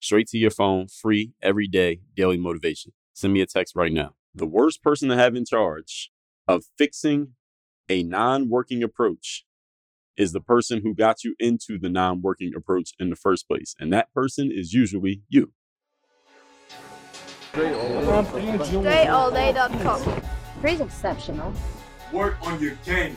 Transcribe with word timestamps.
straight 0.00 0.26
to 0.28 0.38
your 0.38 0.50
phone, 0.50 0.88
free 0.88 1.32
every 1.42 1.68
day, 1.68 2.00
daily 2.16 2.38
motivation. 2.38 2.92
Send 3.14 3.32
me 3.32 3.40
a 3.40 3.46
text 3.46 3.76
right 3.76 3.92
now. 3.92 4.14
The 4.34 4.46
worst 4.46 4.82
person 4.82 5.08
to 5.10 5.16
have 5.16 5.36
in 5.36 5.44
charge 5.44 6.10
of 6.48 6.64
fixing 6.76 7.34
a 7.88 8.02
non 8.02 8.48
working 8.48 8.82
approach 8.82 9.44
is 10.16 10.32
the 10.32 10.40
person 10.40 10.80
who 10.82 10.92
got 10.94 11.22
you 11.24 11.34
into 11.38 11.78
the 11.78 11.88
non 11.88 12.20
working 12.22 12.52
approach 12.56 12.92
in 12.98 13.10
the 13.10 13.16
first 13.16 13.46
place. 13.48 13.74
And 13.78 13.92
that 13.92 14.12
person 14.12 14.50
is 14.52 14.72
usually 14.72 15.22
you. 15.28 15.52
DreAllDay.com. 17.52 20.22
Pretty 20.60 20.82
exceptional. 20.82 21.52
Work 22.12 22.36
on 22.46 22.60
your 22.60 22.74
game. 22.84 23.16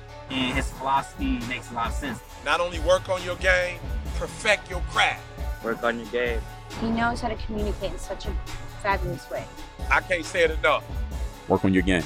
And 0.31 0.55
his 0.55 0.71
philosophy 0.71 1.39
makes 1.49 1.69
a 1.71 1.73
lot 1.73 1.87
of 1.87 1.93
sense. 1.93 2.19
Not 2.45 2.61
only 2.61 2.79
work 2.79 3.09
on 3.09 3.21
your 3.21 3.35
game, 3.35 3.79
perfect 4.15 4.69
your 4.69 4.79
craft. 4.89 5.21
Work 5.61 5.83
on 5.83 5.99
your 5.99 6.07
game. 6.07 6.39
He 6.79 6.89
knows 6.89 7.19
how 7.19 7.27
to 7.27 7.35
communicate 7.35 7.91
in 7.91 7.99
such 7.99 8.25
a 8.25 8.33
fabulous 8.81 9.29
way. 9.29 9.43
I 9.91 9.99
can't 9.99 10.23
say 10.23 10.45
it 10.45 10.51
enough. 10.51 10.85
Work 11.49 11.65
on 11.65 11.73
your 11.73 11.83
game. 11.83 12.05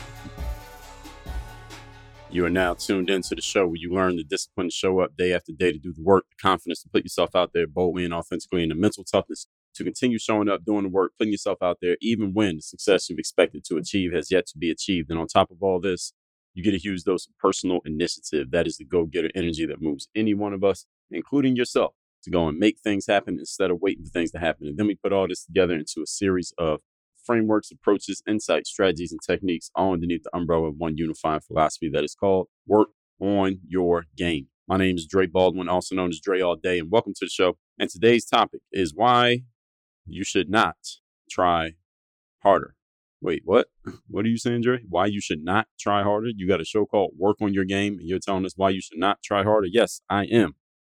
You 2.32 2.46
are 2.46 2.50
now 2.50 2.74
tuned 2.74 3.12
into 3.12 3.36
the 3.36 3.42
show 3.42 3.68
where 3.68 3.78
you 3.78 3.94
learn 3.94 4.16
the 4.16 4.24
discipline 4.24 4.70
to 4.70 4.76
show 4.76 5.00
up 5.00 5.16
day 5.16 5.32
after 5.32 5.52
day 5.52 5.72
to 5.72 5.78
do 5.78 5.94
the 5.94 6.02
work, 6.02 6.26
the 6.30 6.36
confidence 6.42 6.82
to 6.82 6.90
put 6.90 7.04
yourself 7.04 7.36
out 7.36 7.52
there 7.54 7.68
boldly 7.68 8.04
and 8.04 8.14
authentically, 8.14 8.64
and 8.64 8.72
the 8.72 8.76
mental 8.76 9.04
toughness 9.04 9.46
to 9.76 9.84
continue 9.84 10.18
showing 10.18 10.50
up, 10.50 10.66
doing 10.66 10.84
the 10.84 10.90
work, 10.90 11.12
putting 11.18 11.32
yourself 11.32 11.60
out 11.62 11.78
there, 11.82 11.96
even 12.02 12.34
when 12.34 12.56
the 12.56 12.62
success 12.62 13.10
you've 13.10 13.20
expected 13.20 13.64
to 13.66 13.78
achieve 13.78 14.14
has 14.14 14.32
yet 14.32 14.48
to 14.48 14.58
be 14.58 14.72
achieved. 14.72 15.12
And 15.12 15.20
on 15.20 15.28
top 15.28 15.52
of 15.52 15.62
all 15.62 15.80
this, 15.80 16.12
you 16.56 16.64
get 16.64 16.74
a 16.74 16.78
huge 16.78 17.04
dose 17.04 17.28
of 17.28 17.38
personal 17.38 17.82
initiative. 17.86 18.50
That 18.52 18.66
is 18.66 18.78
the 18.78 18.86
go 18.86 19.06
getter 19.06 19.30
energy 19.36 19.66
that 19.68 19.82
moves 19.82 20.08
any 20.16 20.34
one 20.34 20.54
of 20.54 20.64
us, 20.64 20.86
including 21.12 21.56
yourself, 21.56 21.94
to 22.24 22.32
go 22.32 22.48
and 22.48 22.58
make 22.58 22.80
things 22.80 23.06
happen 23.08 23.38
instead 23.38 23.70
of 23.70 23.82
waiting 23.82 24.06
for 24.06 24.10
things 24.10 24.32
to 24.32 24.40
happen. 24.40 24.68
And 24.68 24.78
then 24.78 24.88
we 24.88 24.96
put 24.96 25.14
all 25.14 25.28
this 25.28 25.46
together 25.46 25.76
into 25.76 26.02
a 26.02 26.08
series 26.08 26.54
of 26.58 26.80
frameworks, 27.26 27.72
approaches, 27.72 28.24
insights, 28.28 28.70
strategies, 28.70 29.12
and 29.12 29.22
techniques 29.22 29.70
all 29.76 29.94
underneath 29.94 30.24
the 30.24 30.36
umbrella 30.36 30.70
of 30.70 30.76
one 30.78 30.98
unifying 30.98 31.42
philosophy 31.42 31.90
that 31.94 32.04
is 32.04 32.16
called 32.16 32.48
Work 32.66 32.90
on 33.20 33.60
Your 33.68 34.06
Game. 34.16 34.48
My 34.68 34.78
name 34.78 34.96
is 34.96 35.06
Dre 35.06 35.28
Baldwin, 35.28 35.68
also 35.68 35.94
known 35.94 36.10
as 36.10 36.20
Dre 36.20 36.42
All 36.42 36.56
Day, 36.56 36.80
and 36.80 36.90
welcome 36.90 37.14
to 37.16 37.26
the 37.26 37.30
show. 37.30 37.58
And 37.78 37.90
today's 37.90 38.26
topic 38.26 38.62
is 38.72 38.94
why 38.96 39.42
you 40.08 40.24
should 40.24 40.50
not 40.50 40.78
try 41.30 41.74
harder. 42.44 42.75
Wait, 43.26 43.42
what? 43.44 43.70
What 44.08 44.24
are 44.24 44.30
you 44.30 44.38
saying, 44.38 44.62
Dre? 44.62 44.82
Why 44.88 45.08
you 45.08 45.20
should 45.20 45.44
not 45.44 45.68
try 45.80 46.04
harder? 46.04 46.30
You 46.36 46.48
got 46.48 46.62
a 46.62 46.66
show 46.66 46.86
called 46.86 47.14
Work 47.18 47.38
on 47.42 47.56
Your 47.56 47.66
Game, 47.66 47.98
and 47.98 48.08
you're 48.08 48.20
telling 48.20 48.46
us 48.46 48.54
why 48.56 48.70
you 48.70 48.82
should 48.82 49.00
not 49.00 49.24
try 49.24 49.44
harder? 49.44 49.68
Yes, 49.70 50.02
I 50.08 50.26
am. 50.26 50.54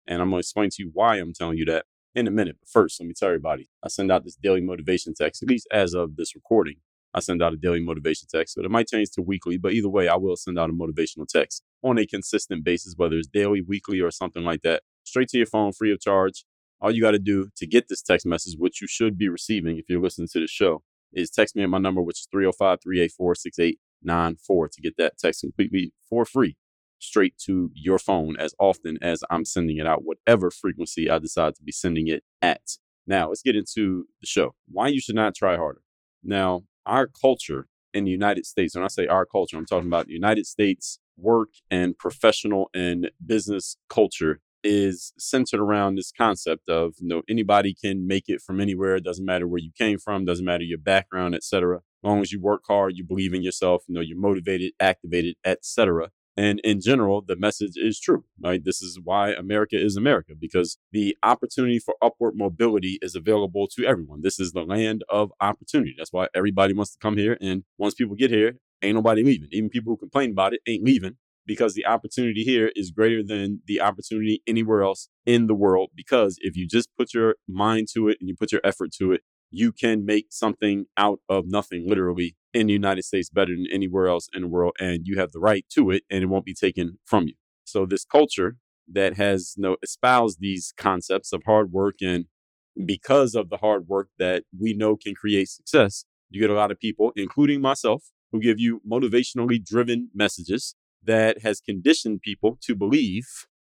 And 0.07 0.21
I'm 0.21 0.29
going 0.29 0.43
to 0.43 0.45
explain 0.45 0.69
to 0.71 0.83
you 0.83 0.91
why 0.93 1.17
I'm 1.17 1.33
telling 1.33 1.57
you 1.57 1.65
that 1.65 1.87
in 2.15 2.27
a 2.27 2.31
minute. 2.31 2.57
But 2.61 2.69
first, 2.69 3.01
let 3.01 3.07
me 3.07 3.15
tell 3.15 3.29
everybody 3.31 3.71
I 3.83 3.89
send 3.89 4.13
out 4.13 4.25
this 4.25 4.37
daily 4.37 4.61
motivation 4.61 5.15
text, 5.15 5.43
at 5.43 5.49
least 5.49 5.69
as 5.73 5.95
of 5.95 6.17
this 6.17 6.35
recording. 6.35 6.77
I 7.15 7.21
send 7.21 7.43
out 7.43 7.55
a 7.55 7.57
daily 7.57 7.81
motivation 7.81 8.29
text, 8.31 8.57
but 8.57 8.67
it 8.67 8.71
might 8.71 8.89
change 8.89 9.11
to 9.13 9.23
weekly. 9.23 9.57
But 9.57 9.73
either 9.73 9.89
way, 9.89 10.07
I 10.07 10.17
will 10.17 10.37
send 10.37 10.59
out 10.59 10.69
a 10.69 10.75
motivational 10.75 11.27
text 11.27 11.63
on 11.83 11.97
a 11.99 12.07
consistent 12.07 12.63
basis, 12.63 12.95
whether 12.95 13.17
it's 13.17 13.27
daily, 13.27 13.63
weekly, 13.63 14.01
or 14.01 14.11
something 14.11 14.45
like 14.45 14.61
that, 14.63 14.83
straight 15.03 15.29
to 15.31 15.39
your 15.39 15.47
phone, 15.47 15.73
free 15.73 15.93
of 15.93 16.01
charge. 16.01 16.45
All 16.81 16.91
you 16.91 17.01
got 17.01 17.13
to 17.13 17.19
do 17.19 17.49
to 17.57 17.67
get 17.67 17.89
this 17.89 18.03
text 18.03 18.27
message, 18.27 18.55
which 18.59 18.83
you 18.83 18.87
should 18.87 19.17
be 19.17 19.31
receiving 19.31 19.79
if 19.79 19.87
you're 19.89 20.01
listening 20.01 20.29
to 20.33 20.41
the 20.41 20.47
show, 20.47 20.83
is 21.13 21.31
text 21.31 21.57
me 21.57 21.63
at 21.63 21.71
my 21.71 21.79
number, 21.79 22.03
which 22.03 22.21
is 22.21 22.29
305 22.31 22.81
384 22.83 23.35
6894 23.35 24.69
to 24.69 24.81
get 24.81 24.97
that 24.97 25.19
text 25.19 25.41
completely 25.41 25.93
for 26.09 26.25
free 26.25 26.57
straight 26.99 27.35
to 27.39 27.71
your 27.75 27.99
phone 27.99 28.37
as 28.39 28.55
often 28.59 28.99
as 29.01 29.23
I'm 29.31 29.45
sending 29.45 29.79
it 29.79 29.87
out, 29.87 30.05
whatever 30.05 30.51
frequency 30.51 31.09
I 31.09 31.19
decide 31.19 31.55
to 31.57 31.63
be 31.63 31.73
sending 31.73 32.09
it 32.09 32.25
at. 32.43 32.63
Now, 33.07 33.29
let's 33.29 33.43
get 33.43 33.57
into 33.57 34.07
the 34.21 34.27
show. 34.27 34.55
Why 34.67 34.89
you 34.89 35.01
should 35.01 35.15
not 35.15 35.35
try 35.35 35.57
harder. 35.57 35.81
Now, 36.23 36.63
our 36.85 37.07
culture 37.07 37.69
in 37.95 38.05
the 38.05 38.11
United 38.11 38.47
States, 38.47 38.75
when 38.75 38.85
I 38.85 38.89
say 38.89 39.07
our 39.07 39.25
culture, 39.25 39.57
I'm 39.57 39.67
talking 39.67 39.87
about 39.87 40.07
the 40.07 40.13
United 40.13 40.47
States 40.47 40.99
work 41.17 41.51
and 41.71 41.97
professional 41.99 42.71
and 42.75 43.11
business 43.25 43.77
culture 43.89 44.41
is 44.65 45.13
centered 45.19 45.61
around 45.61 45.95
this 45.95 46.13
concept 46.13 46.69
of 46.69 46.95
you 46.99 47.09
know 47.09 47.23
anybody 47.29 47.75
can 47.75 48.07
make 48.07 48.25
it 48.29 48.41
from 48.41 48.61
anywhere 48.61 48.97
it 48.97 49.05
doesn't 49.05 49.25
matter 49.25 49.47
where 49.47 49.61
you 49.61 49.71
came 49.77 49.99
from 49.99 50.25
doesn't 50.25 50.45
matter 50.45 50.65
your 50.65 50.79
background 50.79 51.35
etc 51.35 51.77
as 51.77 51.83
long 52.03 52.21
as 52.21 52.33
you 52.33 52.41
work 52.41 52.63
hard 52.67 52.97
you 52.97 53.05
believe 53.05 53.35
in 53.35 53.43
yourself 53.43 53.85
you 53.89 53.95
know 53.95 54.01
you're 54.01 54.19
motivated 54.19 54.73
activated 54.81 55.37
etc 55.45 56.11
and 56.39 56.61
in 56.61 56.81
general, 56.81 57.21
the 57.21 57.35
message 57.35 57.73
is 57.75 57.99
true, 57.99 58.23
right? 58.41 58.65
This 58.65 58.81
is 58.81 59.01
why 59.03 59.31
America 59.33 59.75
is 59.77 59.97
America 59.97 60.35
because 60.41 60.79
the 60.93 61.17
opportunity 61.25 61.81
for 61.81 61.97
upward 62.01 62.35
mobility 62.37 63.01
is 63.03 63.17
available 63.17 63.67
to 63.75 63.85
everyone. 63.85 64.21
This 64.23 64.39
is 64.39 64.53
the 64.53 64.63
land 64.63 65.03
of 65.09 65.33
opportunity. 65.41 65.97
That's 65.99 66.13
why 66.13 66.29
everybody 66.37 66.75
wants 66.75 66.93
to 66.93 66.99
come 67.01 67.17
here. 67.17 67.37
And 67.41 67.65
once 67.77 67.95
people 67.95 68.15
get 68.15 68.31
here, 68.31 68.61
ain't 68.83 68.95
nobody 68.95 69.25
leaving. 69.25 69.49
Even 69.51 69.69
people 69.69 69.93
who 69.93 69.97
complain 69.97 70.31
about 70.31 70.55
it 70.55 70.61
ain't 70.69 70.85
leaving 70.85 71.17
because 71.49 71.73
the 71.73 71.87
opportunity 71.87 72.45
here 72.45 72.71
is 72.77 72.91
greater 72.91 73.23
than 73.25 73.63
the 73.67 73.81
opportunity 73.81 74.43
anywhere 74.47 74.83
else 74.83 75.09
in 75.25 75.47
the 75.47 75.55
world. 75.55 75.89
Because 75.97 76.37
if 76.41 76.55
you 76.57 76.69
just 76.69 76.91
put 76.97 77.15
your 77.15 77.37
mind 77.49 77.89
to 77.95 78.09
it 78.09 78.19
and 78.21 78.29
you 78.29 78.37
put 78.37 78.53
your 78.53 78.61
effort 78.63 78.93
to 78.99 79.13
it, 79.13 79.23
you 79.51 79.73
can 79.73 80.05
make 80.05 80.27
something 80.29 80.85
out 80.99 81.21
of 81.27 81.45
nothing, 81.47 81.89
literally, 81.89 82.37
in 82.53 82.67
the 82.67 82.75
United 82.75 83.03
States 83.03 83.31
better 83.31 83.53
than 83.53 83.67
anywhere 83.73 84.07
else 84.07 84.29
in 84.35 84.43
the 84.43 84.49
world. 84.49 84.77
And 84.79 85.01
you 85.05 85.19
have 85.19 85.33
the 85.33 85.41
right 85.41 85.65
to 85.71 85.91
it, 85.91 86.03
and 86.11 86.23
it 86.23 86.27
won't 86.27 86.45
be 86.45 86.55
taken 86.55 86.99
from 87.07 87.29
you. 87.29 87.35
So, 87.65 87.87
this 87.87 88.05
culture 88.05 88.57
that 88.87 89.17
has 89.17 89.55
you 89.57 89.63
know, 89.63 89.77
espoused 89.83 90.39
these 90.41 90.75
concepts 90.77 91.33
of 91.33 91.43
hard 91.47 91.73
work, 91.73 91.97
and 92.03 92.27
because 92.85 93.35
of 93.35 93.49
the 93.49 93.57
hard 93.57 93.89
work 93.89 94.09
that 94.19 94.45
we 94.59 94.75
know 94.75 94.97
can 94.97 95.15
create 95.15 95.49
success, 95.49 96.05
you 96.29 96.43
get 96.43 96.51
a 96.51 96.55
lot 96.55 96.71
of 96.71 96.79
people, 96.79 97.13
including 97.17 97.63
myself, 97.63 98.05
who 98.33 98.41
give 98.41 98.61
you 98.61 98.83
motivationally 98.87 99.65
driven 99.65 100.11
messages 100.15 100.75
that 101.09 101.43
has 101.43 101.61
conditioned 101.61 102.21
people 102.21 102.59
to 102.61 102.77
believe 102.77 103.27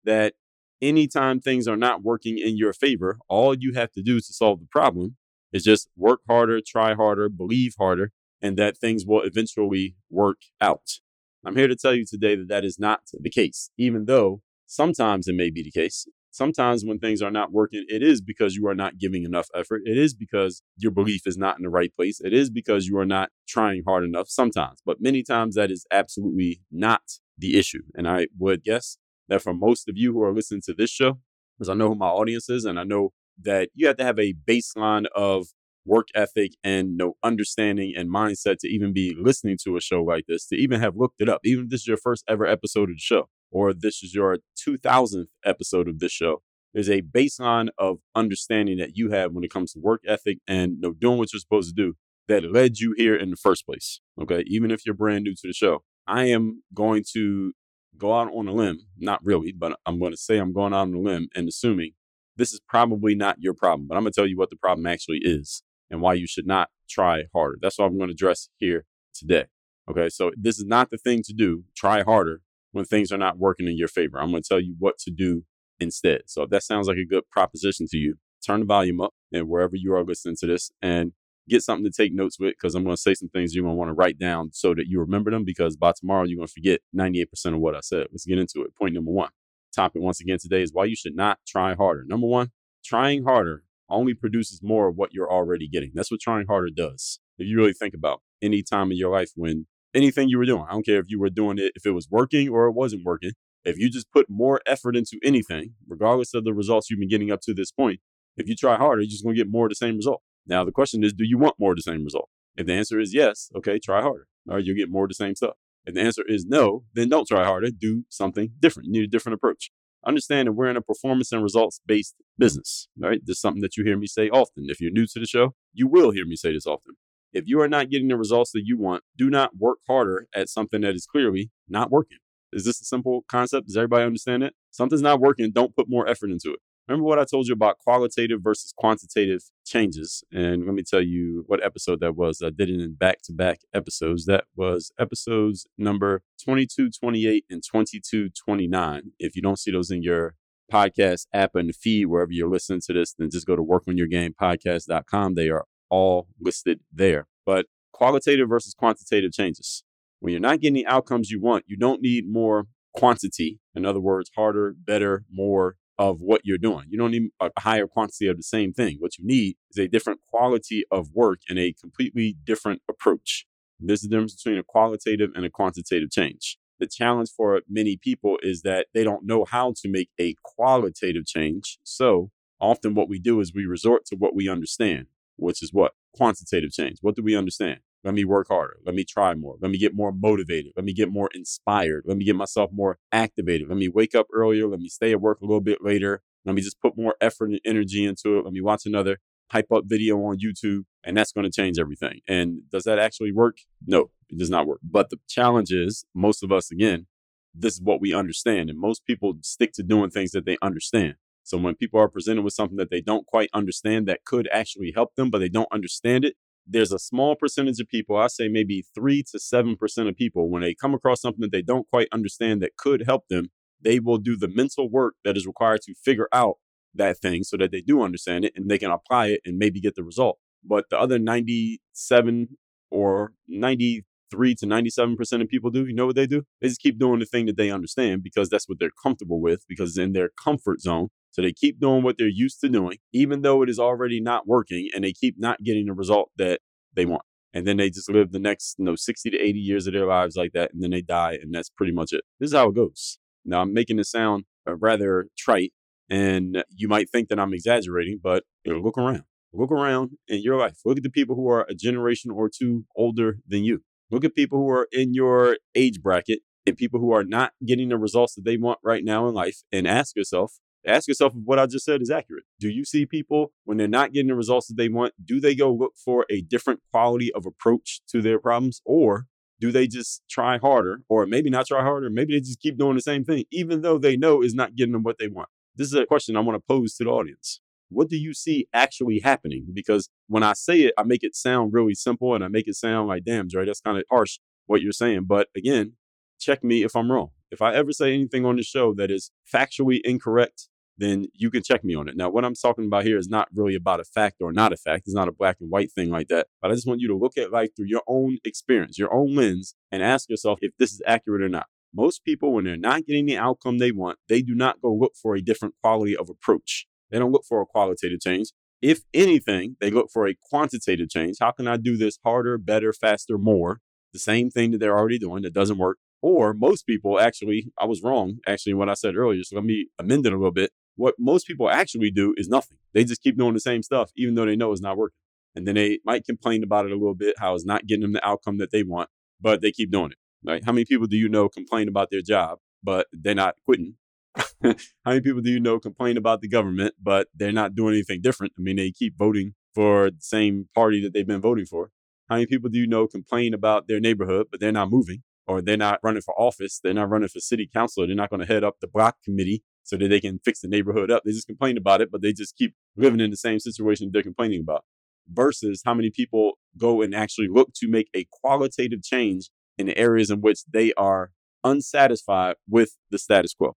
that 0.05 0.33
anytime 0.81 1.39
things 1.39 1.67
are 1.67 1.75
not 1.75 2.01
working 2.01 2.37
in 2.37 2.57
your 2.57 2.71
favor, 2.71 3.19
all 3.27 3.53
you 3.53 3.73
have 3.73 3.91
to 3.91 4.01
do 4.01 4.19
to 4.19 4.33
solve 4.33 4.61
the 4.61 4.67
problem 4.71 5.17
is 5.51 5.63
just 5.63 5.89
work 5.97 6.21
harder, 6.27 6.61
try 6.65 6.95
harder, 6.95 7.27
believe 7.27 7.73
harder, 7.77 8.11
and 8.41 8.57
that 8.57 8.77
things 8.77 9.03
will 9.05 9.21
eventually 9.21 9.95
work 10.09 10.37
out. 10.61 10.99
I'm 11.45 11.57
here 11.57 11.67
to 11.67 11.75
tell 11.75 11.93
you 11.93 12.05
today 12.05 12.35
that 12.35 12.47
that 12.47 12.63
is 12.63 12.79
not 12.79 13.01
the 13.11 13.29
case, 13.29 13.69
even 13.77 14.05
though 14.05 14.41
sometimes 14.65 15.27
it 15.27 15.35
may 15.35 15.49
be 15.49 15.61
the 15.61 15.71
case. 15.71 16.07
Sometimes 16.31 16.83
when 16.85 16.99
things 16.99 17.21
are 17.21 17.31
not 17.31 17.51
working, 17.51 17.85
it 17.87 18.01
is 18.01 18.21
because 18.21 18.55
you 18.55 18.67
are 18.67 18.75
not 18.75 18.97
giving 18.97 19.23
enough 19.23 19.47
effort. 19.53 19.81
It 19.85 19.97
is 19.97 20.13
because 20.13 20.63
your 20.77 20.91
belief 20.91 21.21
is 21.25 21.37
not 21.37 21.57
in 21.57 21.63
the 21.63 21.69
right 21.69 21.93
place. 21.95 22.19
It 22.21 22.33
is 22.33 22.49
because 22.49 22.87
you 22.87 22.97
are 22.97 23.05
not 23.05 23.29
trying 23.47 23.83
hard 23.85 24.03
enough 24.03 24.27
sometimes. 24.29 24.81
But 24.85 25.01
many 25.01 25.23
times 25.23 25.55
that 25.55 25.71
is 25.71 25.85
absolutely 25.91 26.61
not 26.71 27.03
the 27.37 27.57
issue. 27.57 27.83
And 27.95 28.07
I 28.07 28.27
would 28.37 28.63
guess 28.63 28.97
that 29.29 29.41
for 29.41 29.53
most 29.53 29.89
of 29.89 29.97
you 29.97 30.13
who 30.13 30.23
are 30.23 30.33
listening 30.33 30.61
to 30.65 30.73
this 30.73 30.89
show, 30.89 31.19
because 31.57 31.69
I 31.69 31.73
know 31.73 31.89
who 31.89 31.95
my 31.95 32.07
audience 32.07 32.49
is 32.49 32.65
and 32.65 32.79
I 32.79 32.83
know 32.83 33.11
that 33.41 33.69
you 33.73 33.87
have 33.87 33.97
to 33.97 34.03
have 34.03 34.19
a 34.19 34.33
baseline 34.47 35.05
of 35.15 35.47
work 35.85 36.07
ethic 36.15 36.53
and 36.63 36.97
know, 36.97 37.13
understanding 37.23 37.93
and 37.95 38.09
mindset 38.09 38.57
to 38.59 38.67
even 38.67 38.91
be 38.93 39.15
listening 39.19 39.57
to 39.63 39.77
a 39.77 39.81
show 39.81 40.01
like 40.03 40.25
this, 40.27 40.47
to 40.47 40.55
even 40.55 40.79
have 40.79 40.95
looked 40.95 41.21
it 41.21 41.29
up, 41.29 41.41
even 41.43 41.65
if 41.65 41.69
this 41.69 41.81
is 41.81 41.87
your 41.87 41.97
first 41.97 42.23
ever 42.27 42.45
episode 42.45 42.89
of 42.89 42.95
the 42.95 42.99
show, 42.99 43.29
or 43.51 43.73
this 43.73 44.01
is 44.01 44.13
your 44.15 44.39
2000th 44.67 45.27
episode 45.45 45.87
of 45.87 45.99
this 45.99 46.11
show, 46.11 46.41
There's 46.75 46.89
a 46.89 47.01
baseline 47.01 47.69
of 47.77 47.99
understanding 48.15 48.77
that 48.79 48.97
you 48.97 49.09
have 49.11 49.31
when 49.31 49.45
it 49.45 49.49
comes 49.49 49.71
to 49.73 49.79
work 49.79 50.01
ethic 50.05 50.39
and 50.45 50.73
you 50.73 50.81
know, 50.81 50.91
doing 50.91 51.17
what 51.17 51.31
you're 51.31 51.39
supposed 51.39 51.69
to 51.69 51.73
do 51.73 51.93
that 52.27 52.51
led 52.51 52.79
you 52.79 52.93
here 52.97 53.15
in 53.15 53.29
the 53.29 53.37
first 53.37 53.65
place. 53.65 54.01
Okay. 54.21 54.43
Even 54.45 54.71
if 54.71 54.85
you're 54.85 54.93
brand 54.93 55.23
new 55.23 55.33
to 55.35 55.47
the 55.47 55.53
show, 55.53 55.83
I 56.07 56.25
am 56.25 56.63
going 56.73 57.03
to 57.13 57.53
go 57.97 58.13
out 58.13 58.31
on 58.33 58.47
a 58.47 58.53
limb, 58.53 58.79
not 58.97 59.23
really, 59.23 59.51
but 59.51 59.79
I'm 59.85 59.99
going 59.99 60.11
to 60.11 60.17
say 60.17 60.37
I'm 60.37 60.53
going 60.53 60.73
out 60.73 60.81
on 60.81 60.93
a 60.93 60.99
limb 60.99 61.29
and 61.35 61.47
assuming 61.47 61.91
this 62.37 62.53
is 62.53 62.59
probably 62.67 63.15
not 63.15 63.37
your 63.39 63.53
problem, 63.53 63.87
but 63.87 63.95
I'm 63.95 64.03
going 64.03 64.11
to 64.11 64.19
tell 64.19 64.27
you 64.27 64.37
what 64.37 64.49
the 64.49 64.57
problem 64.57 64.85
actually 64.85 65.19
is 65.23 65.63
and 65.89 66.01
why 66.01 66.13
you 66.13 66.27
should 66.27 66.47
not 66.47 66.69
try 66.89 67.23
harder. 67.33 67.57
That's 67.61 67.77
what 67.77 67.85
I'm 67.85 67.97
going 67.97 68.09
to 68.09 68.13
address 68.13 68.49
here 68.57 68.85
today. 69.13 69.45
Okay. 69.89 70.09
So 70.09 70.31
this 70.35 70.57
is 70.57 70.65
not 70.65 70.89
the 70.89 70.97
thing 70.97 71.21
to 71.23 71.33
do. 71.33 71.63
Try 71.75 72.03
harder 72.03 72.41
when 72.71 72.85
things 72.85 73.11
are 73.11 73.17
not 73.17 73.37
working 73.37 73.67
in 73.67 73.77
your 73.77 73.87
favor. 73.87 74.19
I'm 74.19 74.31
going 74.31 74.43
to 74.43 74.49
tell 74.49 74.59
you 74.59 74.75
what 74.79 74.97
to 74.99 75.11
do 75.11 75.45
instead. 75.79 76.23
So 76.25 76.43
if 76.43 76.49
that 76.49 76.63
sounds 76.63 76.87
like 76.87 76.97
a 76.97 77.05
good 77.05 77.23
proposition 77.31 77.87
to 77.91 77.97
you, 77.97 78.15
turn 78.45 78.61
the 78.61 78.65
volume 78.65 79.01
up 79.01 79.13
and 79.31 79.47
wherever 79.47 79.75
you 79.75 79.93
are 79.93 80.03
listening 80.03 80.35
to 80.39 80.47
this 80.47 80.71
and 80.81 81.13
get 81.49 81.61
something 81.61 81.85
to 81.85 81.91
take 81.91 82.13
notes 82.13 82.39
with 82.39 82.53
because 82.53 82.75
I'm 82.75 82.83
going 82.83 82.95
to 82.95 83.01
say 83.01 83.13
some 83.13 83.29
things 83.29 83.53
you're 83.53 83.63
going 83.63 83.75
to 83.75 83.77
want 83.77 83.89
to 83.89 83.93
write 83.93 84.17
down 84.17 84.49
so 84.53 84.73
that 84.73 84.87
you 84.87 84.99
remember 84.99 85.31
them 85.31 85.43
because 85.43 85.75
by 85.75 85.93
tomorrow 85.95 86.23
you're 86.23 86.37
going 86.37 86.47
to 86.47 86.53
forget 86.53 86.81
98% 86.95 87.27
of 87.47 87.59
what 87.59 87.75
I 87.75 87.81
said. 87.81 88.07
Let's 88.11 88.25
get 88.25 88.39
into 88.39 88.61
it. 88.61 88.75
Point 88.75 88.93
number 88.93 89.11
one. 89.11 89.29
Topic 89.73 90.01
once 90.01 90.21
again 90.21 90.37
today 90.39 90.61
is 90.61 90.73
why 90.73 90.85
you 90.85 90.95
should 90.95 91.15
not 91.15 91.39
try 91.45 91.75
harder. 91.75 92.05
Number 92.07 92.27
one, 92.27 92.51
trying 92.83 93.23
harder 93.23 93.63
only 93.89 94.13
produces 94.13 94.61
more 94.63 94.87
of 94.87 94.95
what 94.95 95.13
you're 95.13 95.31
already 95.31 95.67
getting. 95.67 95.91
That's 95.93 96.09
what 96.09 96.21
trying 96.21 96.47
harder 96.47 96.69
does. 96.75 97.19
If 97.37 97.47
you 97.47 97.57
really 97.57 97.73
think 97.73 97.93
about 97.93 98.21
any 98.41 98.63
time 98.63 98.91
in 98.91 98.97
your 98.97 99.11
life 99.11 99.31
when 99.35 99.67
anything 99.93 100.29
you 100.29 100.37
were 100.37 100.45
doing, 100.45 100.65
I 100.67 100.73
don't 100.73 100.85
care 100.85 100.99
if 100.99 101.09
you 101.09 101.19
were 101.19 101.29
doing 101.29 101.59
it, 101.59 101.73
if 101.75 101.85
it 101.85 101.91
was 101.91 102.07
working 102.09 102.49
or 102.49 102.67
it 102.67 102.71
wasn't 102.71 103.03
working, 103.03 103.33
if 103.63 103.77
you 103.77 103.89
just 103.89 104.11
put 104.11 104.29
more 104.29 104.61
effort 104.65 104.95
into 104.95 105.19
anything, 105.23 105.73
regardless 105.87 106.33
of 106.33 106.45
the 106.45 106.53
results 106.53 106.89
you've 106.89 106.99
been 106.99 107.09
getting 107.09 107.31
up 107.31 107.41
to 107.41 107.53
this 107.53 107.71
point, 107.71 107.99
if 108.37 108.47
you 108.47 108.55
try 108.55 108.77
harder, 108.77 109.01
you're 109.01 109.09
just 109.09 109.23
going 109.23 109.35
to 109.35 109.41
get 109.41 109.51
more 109.51 109.65
of 109.65 109.71
the 109.71 109.75
same 109.75 109.95
result. 109.95 110.21
Now, 110.47 110.63
the 110.63 110.71
question 110.71 111.03
is, 111.03 111.13
do 111.13 111.23
you 111.25 111.37
want 111.37 111.59
more 111.59 111.71
of 111.71 111.77
the 111.77 111.81
same 111.81 112.03
result? 112.03 112.29
If 112.55 112.67
the 112.67 112.73
answer 112.73 112.99
is 112.99 113.13
yes, 113.13 113.49
okay, 113.55 113.79
try 113.79 114.01
harder. 114.01 114.27
Right, 114.45 114.63
you'll 114.63 114.77
get 114.77 114.91
more 114.91 115.05
of 115.05 115.09
the 115.09 115.15
same 115.15 115.35
stuff. 115.35 115.55
If 115.85 115.95
the 115.95 116.01
answer 116.01 116.23
is 116.27 116.45
no, 116.45 116.83
then 116.93 117.09
don't 117.09 117.27
try 117.27 117.45
harder. 117.45 117.69
Do 117.71 118.05
something 118.09 118.51
different. 118.59 118.87
You 118.87 118.93
need 118.93 119.07
a 119.07 119.11
different 119.11 119.35
approach. 119.35 119.71
Understand 120.05 120.47
that 120.47 120.53
we're 120.53 120.69
in 120.69 120.77
a 120.77 120.81
performance 120.81 121.31
and 121.31 121.41
results 121.41 121.81
based 121.85 122.15
business, 122.37 122.87
right? 122.97 123.21
This 123.25 123.37
is 123.37 123.41
something 123.41 123.61
that 123.61 123.75
you 123.75 123.83
hear 123.83 123.97
me 123.97 124.05
say 124.05 124.29
often. 124.29 124.65
If 124.67 124.79
you're 124.79 124.91
new 124.91 125.07
to 125.07 125.19
the 125.19 125.25
show, 125.25 125.55
you 125.73 125.87
will 125.87 126.11
hear 126.11 126.25
me 126.25 126.35
say 126.35 126.53
this 126.53 126.67
often. 126.67 126.95
If 127.33 127.45
you 127.47 127.59
are 127.59 127.67
not 127.67 127.89
getting 127.89 128.07
the 128.07 128.15
results 128.15 128.51
that 128.51 128.63
you 128.65 128.77
want, 128.77 129.03
do 129.17 129.29
not 129.29 129.57
work 129.57 129.79
harder 129.87 130.27
at 130.33 130.47
something 130.47 130.81
that 130.81 130.95
is 130.95 131.05
clearly 131.05 131.51
not 131.67 131.91
working. 131.91 132.19
Is 132.53 132.65
this 132.65 132.79
a 132.79 132.85
simple 132.85 133.25
concept? 133.27 133.67
Does 133.67 133.75
everybody 133.75 134.05
understand 134.05 134.43
it? 134.43 134.53
Something's 134.71 135.01
not 135.01 135.19
working, 135.19 135.51
don't 135.51 135.75
put 135.75 135.89
more 135.89 136.07
effort 136.07 136.29
into 136.29 136.51
it. 136.51 136.59
Remember 136.87 137.05
what 137.05 137.17
I 137.17 137.25
told 137.25 137.47
you 137.47 137.53
about 137.53 137.79
qualitative 137.79 138.41
versus 138.43 138.71
quantitative 138.77 139.41
changes? 139.65 140.23
And 140.31 140.65
let 140.65 140.75
me 140.75 140.83
tell 140.83 141.01
you 141.01 141.43
what 141.47 141.63
episode 141.63 141.99
that 142.01 142.15
was. 142.15 142.43
I 142.43 142.51
did 142.51 142.69
it 142.69 142.79
in 142.79 142.93
back 142.93 143.23
to 143.23 143.33
back 143.33 143.61
episodes. 143.73 144.25
That 144.25 144.45
was 144.55 144.91
episodes 144.99 145.65
number 145.79 146.21
22, 146.43 146.91
28, 146.91 147.45
and 147.49 147.63
22, 147.63 148.29
29. 148.29 149.01
If 149.17 149.35
you 149.35 149.41
don't 149.41 149.57
see 149.57 149.71
those 149.71 149.89
in 149.89 150.03
your 150.03 150.35
podcast 150.71 151.25
app 151.33 151.55
and 151.55 151.75
feed, 151.75 152.05
wherever 152.05 152.31
you're 152.31 152.49
listening 152.49 152.81
to 152.85 152.93
this, 152.93 153.15
then 153.17 153.31
just 153.31 153.47
go 153.47 153.55
to 153.55 153.63
workonyourgamepodcast.com. 153.63 155.33
They 155.33 155.49
are 155.49 155.65
all 155.89 156.27
listed 156.39 156.81
there. 156.93 157.27
But 157.47 157.65
qualitative 157.93 158.47
versus 158.47 158.75
quantitative 158.75 159.31
changes. 159.31 159.83
When 160.19 160.31
you're 160.31 160.41
not 160.41 160.59
getting 160.59 160.75
the 160.75 160.85
outcomes 160.85 161.31
you 161.31 161.41
want, 161.41 161.65
you 161.67 161.77
don't 161.77 162.01
need 162.01 162.25
more 162.27 162.67
quantity. 162.93 163.59
In 163.73 163.85
other 163.85 163.99
words, 163.99 164.29
harder, 164.35 164.75
better, 164.77 165.25
more 165.31 165.77
of 165.97 166.21
what 166.21 166.41
you're 166.43 166.57
doing. 166.57 166.85
You 166.89 166.97
don't 166.97 167.11
need 167.11 167.29
a 167.39 167.49
higher 167.57 167.87
quantity 167.87 168.27
of 168.27 168.37
the 168.37 168.43
same 168.43 168.73
thing. 168.73 168.97
What 168.99 169.17
you 169.17 169.25
need 169.25 169.55
is 169.71 169.77
a 169.77 169.87
different 169.87 170.19
quality 170.29 170.83
of 170.91 171.11
work 171.13 171.39
and 171.49 171.57
a 171.57 171.73
completely 171.73 172.35
different 172.43 172.81
approach. 172.89 173.45
There's 173.79 174.01
the 174.01 174.09
difference 174.09 174.35
between 174.35 174.57
a 174.59 174.63
qualitative 174.63 175.31
and 175.35 175.45
a 175.45 175.49
quantitative 175.49 176.11
change. 176.11 176.57
The 176.79 176.87
challenge 176.87 177.29
for 177.35 177.61
many 177.69 177.97
people 177.97 178.37
is 178.41 178.61
that 178.63 178.87
they 178.93 179.03
don't 179.03 179.25
know 179.25 179.45
how 179.45 179.73
to 179.81 179.89
make 179.89 180.09
a 180.19 180.35
qualitative 180.43 181.25
change. 181.25 181.79
So 181.83 182.31
often 182.59 182.93
what 182.95 183.09
we 183.09 183.19
do 183.19 183.39
is 183.39 183.53
we 183.53 183.65
resort 183.65 184.05
to 184.07 184.15
what 184.15 184.35
we 184.35 184.49
understand, 184.49 185.07
which 185.37 185.63
is 185.63 185.71
what? 185.73 185.93
Quantitative 186.13 186.71
change. 186.71 186.97
What 187.01 187.15
do 187.15 187.23
we 187.23 187.35
understand? 187.35 187.79
Let 188.05 188.13
me 188.13 188.23
work 188.23 188.49
harder. 188.49 188.77
Let 188.85 188.93
me 188.93 189.03
try 189.03 189.33
more. 189.33 189.55
Let 189.59 189.71
me 189.71 189.79
get 189.79 189.95
more 189.95 190.11
motivated. 190.11 190.73
Let 190.75 190.85
me 190.85 190.93
get 190.93 191.11
more 191.11 191.27
inspired. 191.33 192.03
Let 192.05 192.17
me 192.17 192.23
get 192.23 192.35
myself 192.35 192.69
more 192.71 192.99
activated. 193.11 193.67
Let 193.67 193.79
me 193.79 193.89
wake 193.89 194.13
up 194.13 194.27
earlier. 194.31 194.67
Let 194.67 194.79
me 194.79 194.89
stay 194.89 195.11
at 195.11 195.19
work 195.19 195.41
a 195.41 195.45
little 195.45 195.59
bit 195.59 195.79
later. 195.81 196.21
Let 196.45 196.53
me 196.53 196.61
just 196.61 196.79
put 196.79 196.95
more 196.95 197.15
effort 197.19 197.49
and 197.49 197.59
energy 197.65 198.05
into 198.05 198.37
it. 198.37 198.45
Let 198.45 198.53
me 198.53 198.61
watch 198.61 198.85
another 198.85 199.17
hype 199.51 199.71
up 199.71 199.85
video 199.87 200.17
on 200.19 200.37
YouTube, 200.37 200.83
and 201.03 201.17
that's 201.17 201.31
going 201.31 201.49
to 201.49 201.51
change 201.51 201.79
everything. 201.79 202.19
And 202.27 202.61
does 202.71 202.83
that 202.83 202.99
actually 202.99 203.31
work? 203.31 203.57
No, 203.87 204.11
it 204.29 204.37
does 204.37 204.51
not 204.51 204.67
work. 204.67 204.81
But 204.83 205.09
the 205.09 205.17
challenge 205.27 205.71
is, 205.71 206.05
most 206.13 206.43
of 206.43 206.51
us, 206.51 206.69
again, 206.71 207.07
this 207.55 207.73
is 207.73 207.81
what 207.81 208.01
we 208.01 208.13
understand. 208.13 208.69
And 208.69 208.79
most 208.79 209.03
people 209.05 209.33
stick 209.41 209.73
to 209.73 209.83
doing 209.83 210.11
things 210.11 210.29
that 210.31 210.45
they 210.45 210.57
understand. 210.61 211.15
So 211.41 211.57
when 211.57 211.75
people 211.75 211.99
are 211.99 212.09
presented 212.09 212.43
with 212.43 212.53
something 212.53 212.77
that 212.77 212.91
they 212.91 213.01
don't 213.01 213.25
quite 213.25 213.49
understand 213.53 214.07
that 214.07 214.25
could 214.25 214.47
actually 214.51 214.91
help 214.93 215.15
them, 215.15 215.31
but 215.31 215.39
they 215.39 215.49
don't 215.49 215.71
understand 215.71 216.25
it, 216.25 216.35
there's 216.67 216.91
a 216.91 216.99
small 216.99 217.35
percentage 217.35 217.79
of 217.79 217.87
people, 217.87 218.17
I 218.17 218.27
say 218.27 218.47
maybe 218.47 218.83
three 218.93 219.23
to 219.31 219.37
7% 219.37 220.09
of 220.09 220.15
people, 220.15 220.49
when 220.49 220.61
they 220.61 220.73
come 220.73 220.93
across 220.93 221.21
something 221.21 221.41
that 221.41 221.51
they 221.51 221.61
don't 221.61 221.87
quite 221.89 222.07
understand 222.11 222.61
that 222.61 222.77
could 222.77 223.03
help 223.05 223.27
them, 223.29 223.49
they 223.81 223.99
will 223.99 224.17
do 224.17 224.35
the 224.35 224.47
mental 224.47 224.89
work 224.89 225.15
that 225.23 225.37
is 225.37 225.45
required 225.45 225.81
to 225.83 225.93
figure 225.93 226.27
out 226.31 226.55
that 226.93 227.17
thing 227.19 227.43
so 227.43 227.57
that 227.57 227.71
they 227.71 227.81
do 227.81 228.01
understand 228.01 228.45
it 228.45 228.53
and 228.55 228.69
they 228.69 228.77
can 228.77 228.91
apply 228.91 229.27
it 229.27 229.41
and 229.45 229.57
maybe 229.57 229.79
get 229.79 229.95
the 229.95 230.03
result. 230.03 230.39
But 230.63 230.85
the 230.89 230.99
other 230.99 231.19
97 231.19 232.57
or 232.89 233.33
93 233.47 234.55
to 234.55 234.65
97% 234.65 235.41
of 235.41 235.47
people 235.47 235.69
do, 235.69 235.85
you 235.85 235.93
know 235.93 236.07
what 236.07 236.15
they 236.15 236.25
do? 236.25 236.43
They 236.61 236.69
just 236.69 236.81
keep 236.81 236.97
doing 236.97 237.19
the 237.19 237.25
thing 237.25 237.45
that 237.45 237.57
they 237.57 237.69
understand 237.69 238.23
because 238.23 238.49
that's 238.49 238.67
what 238.67 238.79
they're 238.79 238.89
comfortable 239.03 239.39
with 239.39 239.65
because 239.67 239.91
it's 239.91 239.99
in 239.99 240.13
their 240.13 240.29
comfort 240.41 240.81
zone. 240.81 241.09
So 241.35 241.41
they 241.41 241.51
keep 241.51 241.81
doing 241.81 242.01
what 242.01 242.17
they're 242.17 242.29
used 242.29 242.61
to 242.61 242.69
doing, 242.69 242.99
even 243.11 243.41
though 243.41 243.61
it 243.61 243.69
is 243.69 243.77
already 243.77 244.21
not 244.21 244.47
working, 244.47 244.87
and 244.95 245.03
they 245.03 245.11
keep 245.11 245.35
not 245.37 245.61
getting 245.63 245.87
the 245.87 245.93
result 245.93 246.31
that 246.37 246.61
they 246.93 247.05
want. 247.05 247.23
And 247.53 247.67
then 247.67 247.75
they 247.75 247.89
just 247.89 248.09
live 248.09 248.31
the 248.31 248.39
next, 248.39 248.75
you 248.79 248.85
know, 248.85 248.95
60 248.95 249.31
to 249.31 249.37
80 249.37 249.59
years 249.59 249.85
of 249.85 249.91
their 249.91 250.05
lives 250.05 250.37
like 250.37 250.53
that, 250.53 250.73
and 250.73 250.81
then 250.81 250.91
they 250.91 251.01
die, 251.01 251.37
and 251.41 251.53
that's 251.53 251.69
pretty 251.69 251.91
much 251.91 252.13
it. 252.13 252.21
This 252.39 252.51
is 252.51 252.55
how 252.55 252.69
it 252.69 252.75
goes. 252.75 253.17
Now, 253.43 253.59
I'm 253.59 253.73
making 253.73 253.99
it 253.99 254.05
sound 254.05 254.45
uh, 254.65 254.77
rather 254.77 255.27
trite, 255.37 255.73
and 256.09 256.63
you 256.69 256.87
might 256.87 257.09
think 257.09 257.27
that 257.27 257.37
I'm 257.37 257.53
exaggerating, 257.53 258.21
but 258.23 258.43
you 258.63 258.71
know, 258.71 258.79
look 258.79 258.97
around. 258.97 259.23
Look 259.51 259.71
around 259.71 260.11
in 260.29 260.41
your 260.41 260.57
life. 260.57 260.77
Look 260.85 260.95
at 260.95 261.03
the 261.03 261.09
people 261.09 261.35
who 261.35 261.49
are 261.49 261.65
a 261.67 261.75
generation 261.75 262.31
or 262.31 262.49
two 262.49 262.85
older 262.95 263.39
than 263.45 263.65
you. 263.65 263.81
Look 264.09 264.23
at 264.23 264.35
people 264.35 264.59
who 264.59 264.69
are 264.69 264.87
in 264.93 265.13
your 265.13 265.57
age 265.75 266.01
bracket 266.01 266.39
and 266.65 266.77
people 266.77 267.01
who 267.01 267.11
are 267.11 267.25
not 267.25 267.51
getting 267.65 267.89
the 267.89 267.97
results 267.97 268.35
that 268.35 268.45
they 268.45 268.55
want 268.55 268.79
right 268.85 269.03
now 269.03 269.27
in 269.27 269.33
life, 269.33 269.63
and 269.69 269.85
ask 269.85 270.15
yourself, 270.15 270.59
ask 270.85 271.07
yourself 271.07 271.33
if 271.35 271.43
what 271.43 271.59
I 271.59 271.65
just 271.65 271.85
said 271.85 272.01
is 272.01 272.11
accurate. 272.11 272.43
Do 272.59 272.69
you 272.69 272.85
see 272.85 273.05
people 273.05 273.51
when 273.63 273.77
they're 273.77 273.87
not 273.87 274.13
getting 274.13 274.27
the 274.27 274.35
results 274.35 274.67
that 274.67 274.77
they 274.77 274.89
want? 274.89 275.13
Do 275.23 275.39
they 275.39 275.55
go 275.55 275.71
look 275.71 275.93
for 275.95 276.25
a 276.29 276.41
different 276.41 276.81
quality 276.91 277.31
of 277.33 277.45
approach 277.45 278.01
to 278.09 278.21
their 278.21 278.39
problems? 278.39 278.81
Or 278.85 279.27
do 279.59 279.71
they 279.71 279.87
just 279.87 280.23
try 280.29 280.57
harder? 280.57 281.01
Or 281.09 281.25
maybe 281.25 281.49
not 281.49 281.67
try 281.67 281.81
harder? 281.81 282.09
Maybe 282.09 282.33
they 282.33 282.41
just 282.41 282.59
keep 282.59 282.77
doing 282.77 282.95
the 282.95 283.01
same 283.01 283.23
thing, 283.23 283.45
even 283.51 283.81
though 283.81 283.97
they 283.97 284.17
know 284.17 284.41
is 284.41 284.53
not 284.53 284.75
getting 284.75 284.93
them 284.93 285.03
what 285.03 285.17
they 285.17 285.27
want. 285.27 285.49
This 285.75 285.87
is 285.87 285.93
a 285.93 286.05
question 286.05 286.37
I 286.37 286.41
want 286.41 286.55
to 286.55 286.63
pose 286.67 286.95
to 286.95 287.03
the 287.03 287.09
audience. 287.09 287.59
What 287.89 288.09
do 288.09 288.17
you 288.17 288.33
see 288.33 288.67
actually 288.73 289.19
happening? 289.19 289.67
Because 289.73 290.09
when 290.27 290.43
I 290.43 290.53
say 290.53 290.81
it, 290.81 290.93
I 290.97 291.03
make 291.03 291.23
it 291.23 291.35
sound 291.35 291.73
really 291.73 291.93
simple 291.93 292.33
and 292.33 292.43
I 292.43 292.47
make 292.47 292.67
it 292.67 292.75
sound 292.75 293.07
like, 293.07 293.23
damn, 293.25 293.47
Dre, 293.47 293.65
that's 293.65 293.81
kind 293.81 293.97
of 293.97 294.03
harsh 294.09 294.39
what 294.65 294.81
you're 294.81 294.91
saying. 294.91 295.25
But 295.25 295.49
again, 295.55 295.93
check 296.39 296.63
me 296.63 296.83
if 296.83 296.95
I'm 296.95 297.11
wrong. 297.11 297.29
If 297.51 297.61
I 297.61 297.73
ever 297.73 297.91
say 297.91 298.13
anything 298.13 298.45
on 298.45 298.55
the 298.55 298.63
show 298.63 298.93
that 298.95 299.11
is 299.11 299.31
factually 299.53 299.99
incorrect, 300.03 300.67
then 300.97 301.27
you 301.33 301.51
can 301.51 301.63
check 301.63 301.83
me 301.83 301.95
on 301.95 302.07
it. 302.07 302.15
Now, 302.15 302.29
what 302.29 302.45
I'm 302.45 302.55
talking 302.55 302.85
about 302.85 303.03
here 303.03 303.17
is 303.17 303.27
not 303.27 303.49
really 303.53 303.75
about 303.75 303.99
a 303.99 304.05
fact 304.05 304.37
or 304.41 304.53
not 304.53 304.71
a 304.71 304.77
fact. 304.77 305.03
It's 305.05 305.15
not 305.15 305.27
a 305.27 305.33
black 305.33 305.57
and 305.59 305.69
white 305.69 305.91
thing 305.91 306.09
like 306.09 306.29
that. 306.29 306.47
But 306.61 306.71
I 306.71 306.73
just 306.73 306.87
want 306.87 307.01
you 307.01 307.07
to 307.09 307.17
look 307.17 307.37
at 307.37 307.51
life 307.51 307.69
through 307.75 307.87
your 307.87 308.03
own 308.07 308.37
experience, 308.45 308.97
your 308.97 309.13
own 309.13 309.35
lens, 309.35 309.75
and 309.91 310.01
ask 310.01 310.29
yourself 310.29 310.59
if 310.61 310.71
this 310.79 310.93
is 310.93 311.01
accurate 311.05 311.41
or 311.41 311.49
not. 311.49 311.67
Most 311.93 312.23
people, 312.23 312.53
when 312.53 312.65
they're 312.65 312.77
not 312.77 313.05
getting 313.05 313.25
the 313.25 313.37
outcome 313.37 313.77
they 313.77 313.91
want, 313.91 314.19
they 314.27 314.41
do 314.41 314.55
not 314.55 314.81
go 314.81 314.93
look 314.93 315.13
for 315.21 315.35
a 315.35 315.41
different 315.41 315.75
quality 315.81 316.15
of 316.15 316.29
approach. 316.29 316.87
They 317.11 317.19
don't 317.19 317.31
look 317.31 317.45
for 317.47 317.61
a 317.61 317.65
qualitative 317.65 318.19
change. 318.19 318.51
If 318.81 319.01
anything, 319.13 319.77
they 319.79 319.89
look 319.89 320.09
for 320.11 320.27
a 320.27 320.35
quantitative 320.49 321.09
change. 321.09 321.37
How 321.39 321.51
can 321.51 321.67
I 321.67 321.77
do 321.77 321.97
this 321.97 322.19
harder, 322.23 322.57
better, 322.57 322.91
faster, 322.91 323.37
more? 323.37 323.79
The 324.13 324.19
same 324.19 324.49
thing 324.49 324.71
that 324.71 324.79
they're 324.79 324.97
already 324.97 325.17
doing 325.17 325.43
that 325.43 325.53
doesn't 325.53 325.77
work. 325.77 325.97
Or 326.21 326.53
most 326.53 326.85
people 326.85 327.19
actually, 327.19 327.71
I 327.79 327.85
was 327.85 328.01
wrong 328.01 328.39
actually 328.47 328.73
what 328.73 328.89
I 328.89 328.93
said 328.93 329.15
earlier. 329.15 329.43
So 329.43 329.55
let 329.55 329.65
me 329.65 329.87
amend 329.99 330.25
it 330.25 330.33
a 330.33 330.37
little 330.37 330.51
bit 330.51 330.71
what 330.95 331.15
most 331.19 331.47
people 331.47 331.69
actually 331.69 332.11
do 332.11 332.33
is 332.37 332.47
nothing. 332.47 332.77
They 332.93 333.03
just 333.03 333.21
keep 333.21 333.37
doing 333.37 333.53
the 333.53 333.59
same 333.59 333.83
stuff, 333.83 334.11
even 334.15 334.35
though 334.35 334.45
they 334.45 334.55
know 334.55 334.71
it's 334.71 334.81
not 334.81 334.97
working. 334.97 335.17
And 335.55 335.67
then 335.67 335.75
they 335.75 335.99
might 336.05 336.25
complain 336.25 336.63
about 336.63 336.85
it 336.85 336.91
a 336.91 336.95
little 336.95 337.15
bit, 337.15 337.35
how 337.39 337.55
it's 337.55 337.65
not 337.65 337.85
getting 337.85 338.01
them 338.01 338.13
the 338.13 338.25
outcome 338.27 338.57
that 338.57 338.71
they 338.71 338.83
want, 338.83 339.09
but 339.39 339.61
they 339.61 339.71
keep 339.71 339.91
doing 339.91 340.11
it. 340.11 340.17
Right? 340.43 340.63
How 340.63 340.71
many 340.71 340.85
people 340.85 341.07
do 341.07 341.17
you 341.17 341.29
know 341.29 341.49
complain 341.49 341.87
about 341.87 342.09
their 342.11 342.21
job, 342.21 342.59
but 342.83 343.07
they're 343.11 343.35
not 343.35 343.55
quitting? 343.65 343.95
How 344.63 344.75
many 345.07 345.21
people 345.21 345.41
do 345.41 345.49
you 345.49 345.59
know 345.59 345.79
complain 345.79 346.17
about 346.17 346.41
the 346.41 346.49
government, 346.49 346.93
but 347.01 347.27
they're 347.33 347.53
not 347.53 347.73
doing 347.73 347.93
anything 347.93 348.21
different? 348.21 348.53
I 348.57 348.61
mean, 348.61 348.75
they 348.75 348.91
keep 348.91 349.17
voting 349.17 349.53
for 349.73 350.11
the 350.11 350.21
same 350.21 350.67
party 350.75 351.01
that 351.01 351.13
they've 351.13 351.25
been 351.25 351.41
voting 351.41 351.65
for. 351.65 351.91
How 352.29 352.35
many 352.35 352.47
people 352.47 352.69
do 352.69 352.77
you 352.77 352.87
know 352.87 353.07
complain 353.07 353.53
about 353.53 353.87
their 353.87 353.99
neighborhood, 353.99 354.47
but 354.51 354.59
they're 354.59 354.71
not 354.71 354.89
moving? 354.89 355.23
Or 355.47 355.61
they're 355.61 355.77
not 355.77 355.99
running 356.01 356.21
for 356.21 356.33
office. 356.39 356.79
They're 356.83 356.93
not 356.93 357.09
running 357.09 357.29
for 357.29 357.39
city 357.39 357.69
council. 357.71 358.05
They're 358.05 358.15
not 358.15 358.31
going 358.31 358.39
to 358.39 358.47
head 358.47 358.63
up 358.63 358.79
the 358.81 358.87
block 358.87 359.17
committee 359.23 359.63
so 359.85 359.95
that 359.97 360.09
they 360.09 360.19
can 360.19 360.39
fix 360.43 360.59
the 360.59 360.67
neighborhood 360.67 361.11
up. 361.11 361.23
They 361.23 361.31
just 361.31 361.47
complain 361.47 361.77
about 361.77 362.01
it, 362.01 362.11
but 362.11 362.21
they 362.21 362.33
just 362.33 362.57
keep 362.57 362.73
living 362.97 363.19
in 363.19 363.29
the 363.29 363.37
same 363.37 363.59
situation 363.59 364.09
they're 364.11 364.23
complaining 364.23 364.59
about. 364.59 364.83
Versus 365.31 365.81
how 365.85 365.93
many 365.93 366.09
people 366.09 366.53
go 366.77 367.01
and 367.01 367.15
actually 367.15 367.47
look 367.47 367.71
to 367.75 367.87
make 367.87 368.09
a 368.15 368.27
qualitative 368.29 369.01
change 369.03 369.49
in 369.77 369.87
the 369.87 369.97
areas 369.97 370.29
in 370.29 370.41
which 370.41 370.65
they 370.65 370.91
are 370.93 371.31
unsatisfied 371.63 372.55
with 372.67 372.97
the 373.11 373.17
status 373.17 373.53
quo. 373.53 373.75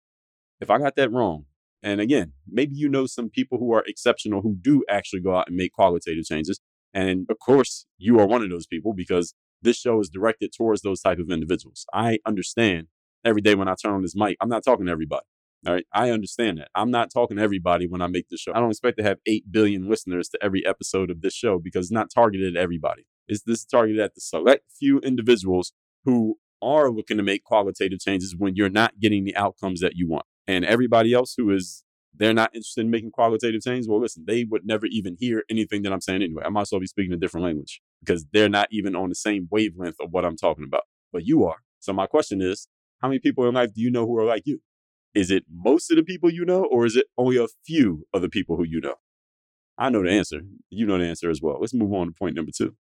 If 0.62 0.70
I 0.70 0.78
got 0.78 0.96
that 0.96 1.12
wrong, 1.12 1.46
and 1.84 2.00
again, 2.00 2.34
maybe 2.48 2.76
you 2.76 2.90
know 2.90 3.06
some 3.06 3.30
people 3.30 3.60
who 3.60 3.74
are 3.74 3.84
exceptional 3.86 4.42
who 4.42 4.56
do 4.60 4.84
actually 4.90 5.22
go 5.22 5.36
out 5.36 5.48
and 5.48 5.56
make 5.56 5.72
qualitative 5.74 6.26
changes. 6.26 6.60
And 6.94 7.28
of 7.30 7.38
course, 7.40 7.86
you 7.98 8.20
are 8.20 8.26
one 8.26 8.42
of 8.42 8.50
those 8.50 8.66
people 8.66 8.94
because 8.94 9.34
this 9.62 9.78
show 9.78 10.00
is 10.00 10.10
directed 10.10 10.52
towards 10.56 10.82
those 10.82 11.02
type 11.02 11.20
of 11.20 11.30
individuals. 11.30 11.86
I 11.94 12.20
understand 12.26 12.88
every 13.24 13.42
day 13.42 13.56
when 13.56 13.68
I 13.68 13.76
turn 13.76 13.94
on 13.94 14.02
this 14.02 14.16
mic, 14.16 14.38
I'm 14.42 14.50
not 14.50 14.64
talking 14.64 14.86
to 14.86 14.92
everybody. 14.92 15.26
All 15.66 15.74
right. 15.74 15.86
I 15.92 16.12
understand 16.12 16.60
that. 16.60 16.70
I'm 16.76 16.92
not 16.92 17.10
talking 17.12 17.38
to 17.38 17.44
everybody 17.44 17.88
when 17.88 18.02
I 18.02 18.08
make 18.08 18.30
this 18.30 18.40
show. 18.42 18.52
I 18.54 18.60
don't 18.60 18.70
expect 18.70 18.98
to 19.00 19.04
have 19.04 19.18
8 19.26 19.52
billion 19.52 19.90
listeners 19.90 20.30
to 20.30 20.40
every 20.44 20.66
episode 20.66 21.10
of 21.10 21.22
this 21.22 21.34
show 21.34 21.58
because 21.58 21.88
it's 21.88 21.92
not 21.92 22.12
targeted 22.14 22.56
at 22.56 22.62
everybody. 22.62 23.08
It's 23.28 23.42
this 23.42 23.66
targeted 23.66 24.00
at 24.00 24.14
the 24.14 24.22
select 24.22 24.66
few 24.78 25.00
individuals 25.00 25.74
who 26.04 26.38
are 26.62 26.92
looking 26.92 27.18
to 27.18 27.24
make 27.24 27.44
qualitative 27.44 28.00
changes 28.00 28.36
when 28.38 28.56
you're 28.56 28.70
not 28.70 29.00
getting 29.00 29.24
the 29.24 29.36
outcomes 29.36 29.80
that 29.82 29.96
you 29.96 30.08
want. 30.08 30.28
And 30.48 30.64
everybody 30.64 31.14
else 31.14 31.34
who 31.36 31.50
is 31.50 31.84
they're 32.18 32.34
not 32.34 32.54
interested 32.54 32.82
in 32.82 32.92
making 32.92 33.12
qualitative 33.12 33.62
change, 33.62 33.88
well, 33.88 34.00
listen, 34.00 34.24
they 34.26 34.46
would 34.46 34.66
never 34.66 34.86
even 34.86 35.18
hear 35.20 35.44
anything 35.50 35.82
that 35.82 35.92
I'm 35.92 36.00
saying 36.00 36.22
anyway. 36.22 36.44
I 36.46 36.50
might 36.50 36.62
as 36.62 36.72
well 36.72 36.80
be 36.80 36.88
speaking 36.88 37.12
a 37.12 37.18
different 37.18 37.44
language 37.44 37.82
because 38.02 38.26
they're 38.32 38.50
not 38.50 38.68
even 38.72 38.96
on 38.96 39.10
the 39.10 39.16
same 39.16 39.48
wavelength 39.52 39.98
of 40.00 40.12
what 40.12 40.24
I'm 40.24 40.38
talking 40.38 40.64
about. 40.64 40.84
But 41.12 41.26
you 41.26 41.44
are. 41.44 41.58
So 41.80 41.92
my 41.92 42.06
question 42.06 42.42
is, 42.42 42.68
how 43.02 43.10
many 43.10 43.20
people 43.20 43.48
in 43.48 43.56
life 43.56 43.74
do 43.74 43.82
you 43.82 43.92
know 43.92 44.06
who 44.06 44.18
are 44.18 44.26
like 44.26 44.44
you? 44.46 44.62
Is 45.16 45.32
it 45.32 45.46
most 45.50 45.90
of 45.90 45.96
the 45.96 46.04
people 46.04 46.30
you 46.30 46.44
know, 46.44 46.66
or 46.66 46.86
is 46.86 46.98
it 46.98 47.06
only 47.18 47.38
a 47.38 47.48
few 47.66 48.06
of 48.14 48.22
the 48.22 48.28
people 48.28 48.58
who 48.58 48.66
you 48.66 48.82
know? 48.82 48.96
I 49.78 49.90
know 49.90 50.04
the 50.04 50.12
answer. 50.12 50.42
You 50.70 50.86
know 50.86 50.98
the 50.98 51.06
answer 51.06 51.30
as 51.30 51.42
well. 51.42 51.58
Let's 51.60 51.74
move 51.74 51.94
on 51.94 52.08
to 52.08 52.14
point 52.14 52.36
number 52.36 52.52
two. 52.56 52.76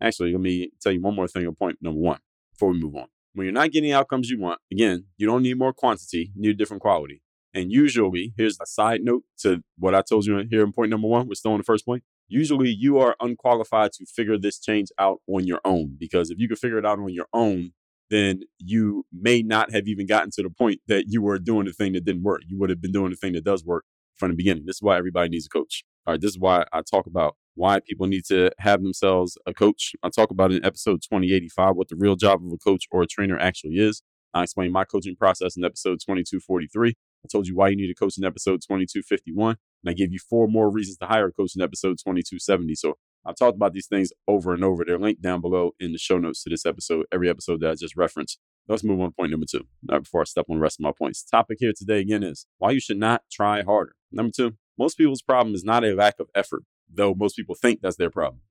Actually, 0.00 0.32
let 0.32 0.40
me 0.40 0.70
tell 0.80 0.92
you 0.92 1.00
one 1.00 1.14
more 1.14 1.28
thing 1.28 1.46
on 1.46 1.54
point 1.54 1.78
number 1.80 2.00
one 2.00 2.18
before 2.52 2.70
we 2.70 2.80
move 2.80 2.96
on. 2.96 3.06
When 3.34 3.44
you're 3.44 3.52
not 3.52 3.70
getting 3.70 3.90
the 3.90 3.96
outcomes 3.96 4.30
you 4.30 4.40
want, 4.40 4.60
again, 4.70 5.04
you 5.16 5.26
don't 5.26 5.42
need 5.42 5.58
more 5.58 5.72
quantity, 5.72 6.32
you 6.34 6.48
need 6.48 6.58
different 6.58 6.82
quality. 6.82 7.22
And 7.54 7.70
usually, 7.70 8.34
here's 8.36 8.58
a 8.60 8.66
side 8.66 9.02
note 9.02 9.22
to 9.38 9.62
what 9.78 9.94
I 9.94 10.02
told 10.02 10.26
you 10.26 10.44
here 10.50 10.62
in 10.62 10.72
point 10.72 10.90
number 10.90 11.08
one. 11.08 11.28
We're 11.28 11.34
still 11.34 11.52
on 11.52 11.58
the 11.58 11.64
first 11.64 11.86
point. 11.86 12.02
Usually, 12.28 12.68
you 12.68 12.98
are 12.98 13.16
unqualified 13.20 13.92
to 13.92 14.06
figure 14.06 14.36
this 14.36 14.58
change 14.58 14.88
out 14.98 15.20
on 15.28 15.46
your 15.46 15.60
own 15.64 15.96
because 15.98 16.30
if 16.30 16.38
you 16.38 16.48
could 16.48 16.58
figure 16.58 16.78
it 16.78 16.84
out 16.84 16.98
on 16.98 17.08
your 17.10 17.28
own, 17.32 17.72
then 18.10 18.40
you 18.58 19.04
may 19.12 19.42
not 19.42 19.72
have 19.72 19.88
even 19.88 20.06
gotten 20.06 20.30
to 20.32 20.42
the 20.42 20.50
point 20.50 20.80
that 20.86 21.04
you 21.08 21.22
were 21.22 21.38
doing 21.38 21.66
the 21.66 21.72
thing 21.72 21.92
that 21.94 22.04
didn't 22.04 22.22
work. 22.22 22.42
You 22.46 22.58
would 22.58 22.70
have 22.70 22.80
been 22.80 22.92
doing 22.92 23.10
the 23.10 23.16
thing 23.16 23.32
that 23.32 23.44
does 23.44 23.64
work 23.64 23.84
from 24.14 24.30
the 24.30 24.36
beginning. 24.36 24.64
This 24.66 24.76
is 24.76 24.82
why 24.82 24.96
everybody 24.96 25.28
needs 25.28 25.46
a 25.46 25.48
coach. 25.48 25.84
All 26.06 26.14
right, 26.14 26.20
this 26.20 26.30
is 26.30 26.38
why 26.38 26.64
I 26.72 26.82
talk 26.82 27.06
about 27.06 27.36
why 27.54 27.80
people 27.80 28.06
need 28.06 28.24
to 28.26 28.50
have 28.58 28.82
themselves 28.82 29.36
a 29.46 29.52
coach. 29.52 29.92
I 30.02 30.10
talk 30.10 30.30
about 30.30 30.52
in 30.52 30.64
episode 30.64 31.02
2085 31.02 31.74
what 31.74 31.88
the 31.88 31.96
real 31.96 32.14
job 32.14 32.44
of 32.44 32.52
a 32.52 32.58
coach 32.58 32.84
or 32.90 33.02
a 33.02 33.06
trainer 33.06 33.38
actually 33.38 33.76
is. 33.76 34.02
I 34.34 34.42
explain 34.42 34.70
my 34.70 34.84
coaching 34.84 35.16
process 35.16 35.56
in 35.56 35.64
episode 35.64 35.98
2243. 36.06 36.90
I 36.90 37.28
told 37.32 37.48
you 37.48 37.56
why 37.56 37.68
you 37.68 37.76
need 37.76 37.90
a 37.90 37.94
coach 37.94 38.18
in 38.18 38.24
episode 38.24 38.60
2251. 38.60 39.56
And 39.84 39.90
I 39.90 39.94
gave 39.94 40.12
you 40.12 40.18
four 40.18 40.46
more 40.46 40.70
reasons 40.70 40.98
to 40.98 41.06
hire 41.06 41.28
a 41.28 41.32
coach 41.32 41.52
in 41.56 41.62
episode 41.62 41.98
2270. 41.98 42.74
So 42.74 42.98
I've 43.26 43.36
talked 43.36 43.56
about 43.56 43.72
these 43.72 43.88
things 43.88 44.12
over 44.28 44.54
and 44.54 44.62
over. 44.62 44.84
They're 44.84 44.98
linked 44.98 45.20
down 45.20 45.40
below 45.40 45.72
in 45.80 45.92
the 45.92 45.98
show 45.98 46.18
notes 46.18 46.42
to 46.44 46.50
this 46.50 46.64
episode, 46.64 47.06
every 47.12 47.28
episode 47.28 47.60
that 47.60 47.70
I 47.70 47.74
just 47.74 47.96
referenced. 47.96 48.38
Let's 48.68 48.84
move 48.84 49.00
on 49.00 49.10
to 49.10 49.14
point 49.14 49.30
number 49.30 49.46
two. 49.50 49.66
Right 49.88 50.02
before 50.02 50.20
I 50.20 50.24
step 50.24 50.46
on 50.48 50.56
the 50.56 50.62
rest 50.62 50.78
of 50.78 50.84
my 50.84 50.92
points. 50.96 51.24
Topic 51.24 51.58
here 51.60 51.72
today 51.76 52.00
again 52.00 52.22
is 52.22 52.46
why 52.58 52.70
you 52.70 52.80
should 52.80 52.98
not 52.98 53.22
try 53.30 53.62
harder. 53.62 53.96
Number 54.12 54.32
two, 54.34 54.56
most 54.78 54.96
people's 54.96 55.22
problem 55.22 55.54
is 55.54 55.64
not 55.64 55.84
a 55.84 55.94
lack 55.94 56.20
of 56.20 56.28
effort, 56.34 56.62
though 56.92 57.14
most 57.14 57.36
people 57.36 57.54
think 57.54 57.80
that's 57.80 57.96
their 57.96 58.10
problem. 58.10 58.42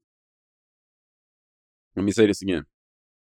Let 1.95 2.03
me 2.03 2.11
say 2.11 2.25
this 2.25 2.41
again. 2.41 2.65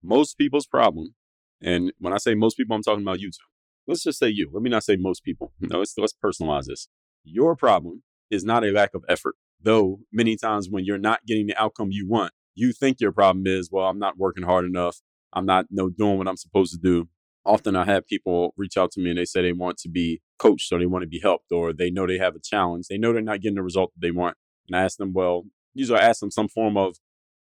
Most 0.02 0.38
people's 0.38 0.66
problem, 0.66 1.14
and 1.62 1.94
when 2.00 2.14
I 2.14 2.18
say 2.18 2.34
most 2.34 2.58
people, 2.58 2.76
I'm 2.76 2.82
talking 2.82 3.04
about 3.04 3.20
you 3.20 3.30
too. 3.30 3.46
Let's 3.88 4.04
just 4.04 4.20
say 4.20 4.30
you. 4.30 4.50
Let 4.52 4.64
me 4.64 4.70
not 4.70 4.84
say 4.84 4.96
most 4.96 5.24
people. 5.24 5.54
No, 5.60 5.80
let's, 5.80 5.94
let's 5.98 6.14
personalize 6.14 6.66
this. 6.66 6.88
Your 7.24 7.56
problem 7.56 8.04
is 8.30 8.44
not 8.44 8.66
a 8.66 8.72
lack 8.72 8.94
of 8.94 9.04
effort, 9.08 9.36
though 9.64 10.00
many 10.12 10.36
times 10.36 10.68
when 10.70 10.86
you're 10.86 10.98
not 10.98 11.26
getting 11.26 11.48
the 11.48 11.62
outcome 11.62 11.90
you 11.92 12.08
want, 12.08 12.34
you 12.56 12.72
think 12.72 13.00
your 13.00 13.12
problem 13.12 13.48
is, 13.48 13.70
well, 13.72 13.88
I'm 13.88 14.00
not 14.00 14.18
working 14.18 14.44
hard 14.44 14.66
enough. 14.66 15.02
I'm 15.34 15.46
not 15.46 15.66
you 15.70 15.78
know, 15.78 15.90
doing 15.90 16.18
what 16.18 16.28
I'm 16.28 16.38
supposed 16.38 16.74
to 16.74 16.80
do. 16.80 17.10
Often 17.46 17.76
I 17.76 17.86
have 17.86 18.08
people 18.08 18.54
reach 18.56 18.78
out 18.78 18.92
to 18.92 19.02
me 19.02 19.10
and 19.10 19.20
they 19.20 19.26
say 19.26 19.42
they 19.42 19.52
want 19.52 19.78
to 19.80 19.90
be 19.90 20.22
coached 20.40 20.72
or 20.72 20.80
they 20.80 20.86
want 20.86 21.04
to 21.04 21.08
be 21.08 21.20
helped 21.20 21.52
or 21.52 21.74
they 21.74 21.90
know 21.90 22.08
they 22.08 22.18
have 22.18 22.36
a 22.36 22.40
challenge. 22.40 22.88
They 22.90 22.98
know 22.98 23.12
they're 23.12 23.22
not 23.22 23.42
getting 23.42 23.56
the 23.56 23.64
result 23.64 23.92
that 23.94 24.06
they 24.06 24.12
want. 24.12 24.38
And 24.68 24.78
I 24.78 24.84
ask 24.84 24.98
them, 24.98 25.14
well, 25.14 25.44
usually 25.74 26.00
I 26.00 26.04
ask 26.04 26.20
them 26.20 26.32
some 26.32 26.48
form 26.48 26.78
of, 26.78 26.98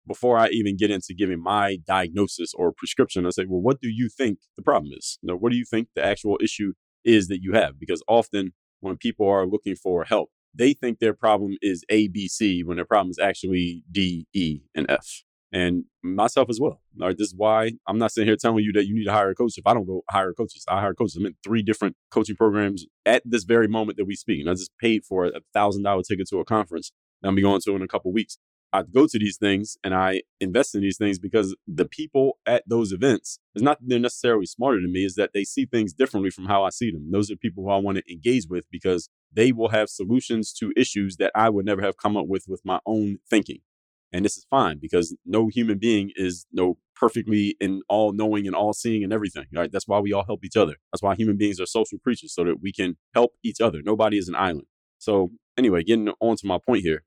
before 0.07 0.37
I 0.37 0.49
even 0.49 0.77
get 0.77 0.91
into 0.91 1.15
giving 1.15 1.41
my 1.43 1.79
diagnosis 1.87 2.53
or 2.55 2.73
prescription, 2.73 3.27
I 3.27 3.31
say, 3.31 3.45
well, 3.47 3.61
what 3.61 3.81
do 3.81 3.89
you 3.89 4.09
think 4.09 4.39
the 4.57 4.63
problem 4.63 4.93
is? 4.97 5.19
You 5.23 5.29
know, 5.29 5.37
what 5.37 5.53
do 5.53 5.59
you 5.59 5.65
think 5.65 5.89
the 5.95 6.05
actual 6.05 6.39
issue 6.43 6.73
is 7.05 7.29
that 7.29 7.41
you 7.43 7.53
have? 7.53 7.79
Because 7.79 8.03
often 8.09 8.53
when 8.81 8.97
people 8.97 9.29
are 9.29 9.47
looking 9.47 9.77
for 9.77 10.05
help, 10.05 10.31
they 10.55 10.75
think 10.75 10.99
their 10.99 11.15
problem 11.15 11.57
is 11.63 11.85
A, 11.89 12.09
B, 12.09 12.29
C 12.29 12.63
when 12.63 12.77
their 12.77 12.87
problem 12.87 13.11
is 13.11 13.19
actually 13.19 13.85
D, 13.91 14.27
E, 14.33 14.61
and 14.75 14.87
F 14.91 15.23
and 15.53 15.85
myself 16.03 16.49
as 16.49 16.59
well. 16.59 16.81
All 17.01 17.09
right, 17.09 17.17
this 17.17 17.29
is 17.29 17.35
why 17.37 17.73
I'm 17.87 17.99
not 17.99 18.11
sitting 18.11 18.27
here 18.27 18.37
telling 18.37 18.65
you 18.65 18.73
that 18.73 18.87
you 18.87 18.95
need 18.95 19.05
to 19.05 19.13
hire 19.13 19.31
a 19.31 19.35
coach. 19.35 19.53
If 19.57 19.67
I 19.67 19.75
don't 19.75 19.87
go 19.87 20.03
hire 20.11 20.33
coaches, 20.33 20.65
I 20.67 20.81
hire 20.81 20.95
coaches. 20.95 21.17
I'm 21.17 21.27
in 21.27 21.37
three 21.45 21.63
different 21.63 21.97
coaching 22.11 22.37
programs 22.37 22.87
at 23.05 23.23
this 23.25 23.45
very 23.45 23.69
moment 23.69 23.99
that 23.99 24.07
we 24.07 24.17
speak. 24.17 24.41
And 24.41 24.49
I 24.49 24.55
just 24.55 24.73
paid 24.81 25.05
for 25.05 25.27
a 25.27 25.41
thousand 25.53 25.83
dollar 25.83 26.03
ticket 26.03 26.29
to 26.31 26.39
a 26.39 26.45
conference 26.45 26.91
that 27.21 27.29
I'm 27.29 27.35
be 27.35 27.43
going 27.43 27.61
to 27.61 27.77
in 27.77 27.83
a 27.83 27.89
couple 27.89 28.13
weeks. 28.13 28.39
I 28.75 28.83
go 28.85 29.07
to 29.07 29.19
these 29.19 29.37
things 29.37 29.77
and 29.85 29.95
I 29.95 30.23
invest 30.41 30.75
in 30.75 30.81
these 30.81 30.97
things 30.97 31.19
because 31.19 31.55
the 31.69 31.85
people 31.85 32.39
at 32.47 32.65
those 32.67 32.91
events 32.91 33.39
is 33.55 33.61
not 33.61 33.79
that 33.79 33.87
they're 33.87 33.99
necessarily 33.99 34.47
smarter 34.47 34.81
than 34.81 34.93
me, 34.93 35.05
is 35.05 35.15
that 35.17 35.33
they 35.35 35.45
see 35.45 35.67
things 35.67 35.93
differently 35.93 36.31
from 36.31 36.47
how 36.47 36.65
I 36.65 36.71
see 36.71 36.91
them. 36.91 37.11
Those 37.11 37.31
are 37.31 37.37
people 37.37 37.65
who 37.65 37.71
I 37.71 37.77
want 37.77 37.99
to 37.99 38.11
engage 38.11 38.47
with 38.49 38.65
because 38.71 39.11
they 39.33 39.53
will 39.53 39.69
have 39.69 39.89
solutions 39.89 40.53
to 40.55 40.73
issues 40.77 41.17
that 41.17 41.33
I 41.35 41.49
would 41.49 41.65
never 41.65 41.83
have 41.83 41.97
come 41.97 42.17
up 42.17 42.27
with 42.27 42.45
with 42.49 42.63
my 42.65 42.81
own 42.87 43.19
thinking. 43.29 43.59
And 44.13 44.25
this 44.25 44.37
is 44.37 44.47
fine 44.51 44.79
because 44.79 45.17
no 45.25 45.49
human 45.49 45.79
being 45.79 46.11
is 46.17 46.47
no 46.53 46.77
perfectly 46.95 47.57
and 47.61 47.83
all 47.89 48.13
knowing 48.13 48.47
and 48.47 48.55
all 48.55 48.75
seeing 48.75 49.03
and 49.03 49.13
everything. 49.13 49.47
Right? 49.53 49.73
That's 49.73 49.89
why 49.89 50.01
we 50.01 50.13
all 50.13 50.25
help 50.25 50.45
each 50.45 50.57
other. 50.57 50.77
That's 50.93 51.03
why 51.03 51.15
human 51.15 51.37
beings 51.37 51.61
are 51.61 51.67
social 51.67 51.99
creatures 51.99 52.35
so 52.35 52.45
that 52.45 52.61
we 52.63 52.73
can 52.73 52.97
help 53.15 53.33
each 53.43 53.61
other. 53.61 53.81
Nobody 53.83 54.19
is 54.19 54.29
an 54.29 54.35
island. 54.35 54.67
So 54.99 55.31
anyway, 55.57 55.83
getting 55.83 56.13
on 56.21 56.37
to 56.37 56.47
my 56.47 56.59
point 56.65 56.83
here. 56.83 57.05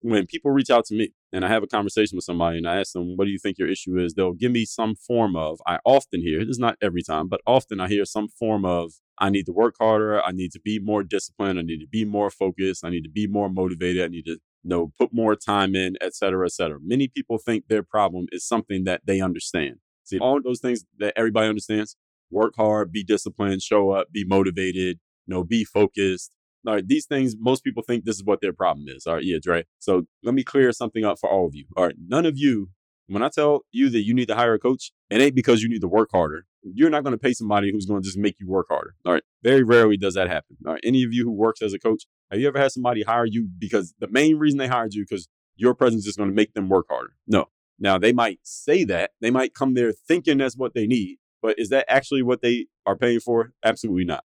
When 0.00 0.26
people 0.26 0.50
reach 0.50 0.70
out 0.70 0.84
to 0.86 0.94
me 0.94 1.12
and 1.32 1.44
I 1.44 1.48
have 1.48 1.62
a 1.62 1.66
conversation 1.66 2.16
with 2.16 2.24
somebody 2.24 2.58
and 2.58 2.68
I 2.68 2.78
ask 2.78 2.92
them, 2.92 3.16
what 3.16 3.24
do 3.24 3.30
you 3.30 3.38
think 3.38 3.58
your 3.58 3.68
issue 3.68 3.98
is? 3.98 4.14
They'll 4.14 4.32
give 4.32 4.52
me 4.52 4.64
some 4.64 4.94
form 4.94 5.36
of, 5.36 5.60
I 5.66 5.78
often 5.84 6.20
hear, 6.20 6.40
this 6.40 6.54
is 6.54 6.58
not 6.58 6.76
every 6.80 7.02
time, 7.02 7.28
but 7.28 7.40
often 7.46 7.80
I 7.80 7.88
hear 7.88 8.04
some 8.04 8.28
form 8.28 8.64
of, 8.64 8.92
I 9.18 9.30
need 9.30 9.46
to 9.46 9.52
work 9.52 9.74
harder. 9.80 10.22
I 10.22 10.32
need 10.32 10.52
to 10.52 10.60
be 10.60 10.78
more 10.78 11.02
disciplined. 11.02 11.58
I 11.58 11.62
need 11.62 11.80
to 11.80 11.88
be 11.88 12.04
more 12.04 12.30
focused. 12.30 12.84
I 12.84 12.90
need 12.90 13.02
to 13.04 13.10
be 13.10 13.26
more 13.26 13.48
motivated. 13.48 14.04
I 14.04 14.08
need 14.08 14.26
to 14.26 14.38
know, 14.62 14.92
put 14.98 15.12
more 15.12 15.34
time 15.34 15.74
in, 15.74 15.96
et 16.00 16.14
cetera, 16.14 16.46
et 16.46 16.52
cetera. 16.52 16.78
Many 16.82 17.08
people 17.08 17.38
think 17.38 17.64
their 17.68 17.82
problem 17.82 18.26
is 18.30 18.46
something 18.46 18.84
that 18.84 19.00
they 19.06 19.20
understand. 19.20 19.76
See, 20.04 20.18
all 20.18 20.40
those 20.42 20.60
things 20.60 20.84
that 20.98 21.14
everybody 21.16 21.48
understands 21.48 21.96
work 22.30 22.54
hard, 22.56 22.92
be 22.92 23.02
disciplined, 23.02 23.62
show 23.62 23.90
up, 23.90 24.12
be 24.12 24.24
motivated, 24.24 24.98
you 25.26 25.34
know, 25.34 25.44
be 25.44 25.64
focused. 25.64 26.35
All 26.66 26.74
right, 26.74 26.86
these 26.86 27.06
things, 27.06 27.36
most 27.38 27.62
people 27.62 27.82
think 27.82 28.04
this 28.04 28.16
is 28.16 28.24
what 28.24 28.40
their 28.40 28.52
problem 28.52 28.86
is. 28.88 29.06
All 29.06 29.14
right, 29.14 29.24
yeah, 29.24 29.38
Dre. 29.40 29.64
So 29.78 30.06
let 30.22 30.34
me 30.34 30.42
clear 30.42 30.72
something 30.72 31.04
up 31.04 31.18
for 31.20 31.30
all 31.30 31.46
of 31.46 31.54
you. 31.54 31.66
All 31.76 31.84
right, 31.84 31.94
none 32.08 32.26
of 32.26 32.36
you, 32.36 32.70
when 33.06 33.22
I 33.22 33.28
tell 33.28 33.60
you 33.70 33.88
that 33.90 34.02
you 34.02 34.14
need 34.14 34.26
to 34.28 34.34
hire 34.34 34.54
a 34.54 34.58
coach, 34.58 34.90
it 35.10 35.20
ain't 35.20 35.36
because 35.36 35.62
you 35.62 35.68
need 35.68 35.80
to 35.82 35.88
work 35.88 36.08
harder. 36.12 36.44
You're 36.62 36.90
not 36.90 37.04
going 37.04 37.12
to 37.12 37.18
pay 37.18 37.32
somebody 37.32 37.70
who's 37.70 37.86
going 37.86 38.02
to 38.02 38.06
just 38.06 38.18
make 38.18 38.40
you 38.40 38.48
work 38.48 38.66
harder. 38.68 38.94
All 39.04 39.12
right, 39.12 39.22
very 39.42 39.62
rarely 39.62 39.96
does 39.96 40.14
that 40.14 40.28
happen. 40.28 40.56
All 40.66 40.72
right, 40.72 40.80
any 40.82 41.04
of 41.04 41.12
you 41.12 41.24
who 41.24 41.32
works 41.32 41.62
as 41.62 41.72
a 41.72 41.78
coach, 41.78 42.04
have 42.32 42.40
you 42.40 42.48
ever 42.48 42.58
had 42.58 42.72
somebody 42.72 43.02
hire 43.02 43.26
you 43.26 43.48
because 43.58 43.94
the 44.00 44.08
main 44.08 44.36
reason 44.36 44.58
they 44.58 44.66
hired 44.66 44.94
you 44.94 45.04
because 45.08 45.28
your 45.54 45.74
presence 45.74 46.06
is 46.06 46.16
going 46.16 46.28
to 46.28 46.34
make 46.34 46.54
them 46.54 46.68
work 46.68 46.86
harder? 46.90 47.12
No. 47.28 47.46
Now 47.78 47.98
they 47.98 48.12
might 48.12 48.40
say 48.42 48.84
that 48.84 49.10
they 49.20 49.30
might 49.30 49.54
come 49.54 49.74
there 49.74 49.92
thinking 49.92 50.38
that's 50.38 50.56
what 50.56 50.74
they 50.74 50.86
need, 50.86 51.18
but 51.42 51.58
is 51.58 51.68
that 51.68 51.84
actually 51.88 52.22
what 52.22 52.40
they 52.40 52.66
are 52.86 52.96
paying 52.96 53.20
for? 53.20 53.52
Absolutely 53.64 54.04
not. 54.04 54.24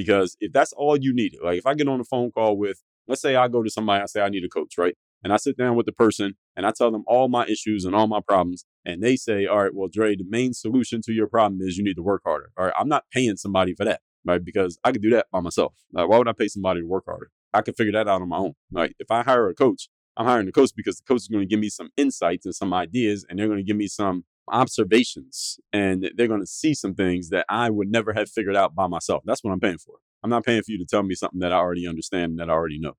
Because 0.00 0.36
if 0.40 0.52
that's 0.52 0.72
all 0.72 0.96
you 0.96 1.12
need, 1.14 1.32
like 1.42 1.58
if 1.58 1.66
I 1.66 1.74
get 1.74 1.88
on 1.88 2.00
a 2.00 2.04
phone 2.04 2.30
call 2.30 2.56
with, 2.56 2.78
let's 3.08 3.20
say 3.22 3.36
I 3.36 3.48
go 3.48 3.62
to 3.62 3.70
somebody, 3.70 4.02
I 4.02 4.06
say 4.06 4.22
I 4.22 4.28
need 4.30 4.44
a 4.44 4.48
coach, 4.48 4.74
right? 4.78 4.96
And 5.22 5.32
I 5.32 5.36
sit 5.36 5.56
down 5.58 5.76
with 5.76 5.86
the 5.86 5.92
person 5.92 6.34
and 6.56 6.64
I 6.66 6.72
tell 6.72 6.90
them 6.90 7.04
all 7.06 7.28
my 7.28 7.44
issues 7.46 7.84
and 7.84 7.94
all 7.94 8.06
my 8.06 8.20
problems. 8.26 8.64
And 8.86 9.02
they 9.02 9.16
say, 9.16 9.46
all 9.46 9.62
right, 9.64 9.74
well, 9.74 9.88
Dre, 9.92 10.16
the 10.16 10.24
main 10.28 10.54
solution 10.54 11.02
to 11.02 11.12
your 11.12 11.26
problem 11.26 11.60
is 11.60 11.76
you 11.76 11.84
need 11.84 11.96
to 11.96 12.02
work 12.02 12.22
harder. 12.24 12.50
All 12.56 12.64
right, 12.64 12.74
I'm 12.78 12.88
not 12.88 13.04
paying 13.12 13.36
somebody 13.36 13.74
for 13.74 13.84
that. 13.84 14.00
right? 14.24 14.42
Because 14.44 14.78
I 14.84 14.92
could 14.92 15.02
do 15.02 15.10
that 15.10 15.26
by 15.30 15.40
myself. 15.40 15.74
Like, 15.92 16.08
why 16.08 16.18
would 16.18 16.28
I 16.28 16.32
pay 16.32 16.48
somebody 16.48 16.80
to 16.80 16.86
work 16.86 17.04
harder? 17.06 17.30
I 17.52 17.62
could 17.62 17.76
figure 17.76 17.92
that 17.92 18.08
out 18.08 18.22
on 18.22 18.28
my 18.28 18.38
own. 18.38 18.54
Like, 18.72 18.94
if 18.98 19.10
I 19.10 19.22
hire 19.22 19.48
a 19.48 19.54
coach, 19.54 19.88
I'm 20.16 20.26
hiring 20.26 20.46
the 20.46 20.52
coach 20.52 20.70
because 20.76 20.96
the 20.98 21.04
coach 21.06 21.22
is 21.22 21.28
going 21.28 21.42
to 21.42 21.46
give 21.48 21.60
me 21.60 21.68
some 21.68 21.90
insights 21.96 22.46
and 22.46 22.54
some 22.54 22.72
ideas, 22.72 23.24
and 23.28 23.38
they're 23.38 23.46
going 23.48 23.58
to 23.58 23.64
give 23.64 23.76
me 23.76 23.88
some 23.88 24.24
observations, 24.50 25.58
and 25.72 26.10
they're 26.16 26.28
going 26.28 26.40
to 26.40 26.46
see 26.46 26.74
some 26.74 26.94
things 26.94 27.30
that 27.30 27.46
I 27.48 27.70
would 27.70 27.90
never 27.90 28.12
have 28.12 28.28
figured 28.28 28.56
out 28.56 28.74
by 28.74 28.86
myself. 28.86 29.22
That's 29.24 29.42
what 29.44 29.52
I'm 29.52 29.60
paying 29.60 29.78
for. 29.78 29.96
I'm 30.22 30.30
not 30.30 30.44
paying 30.44 30.62
for 30.62 30.72
you 30.72 30.78
to 30.78 30.86
tell 30.86 31.02
me 31.02 31.14
something 31.14 31.40
that 31.40 31.52
I 31.52 31.56
already 31.56 31.86
understand 31.86 32.32
and 32.32 32.38
that 32.38 32.50
I 32.50 32.52
already 32.52 32.78
know, 32.78 32.94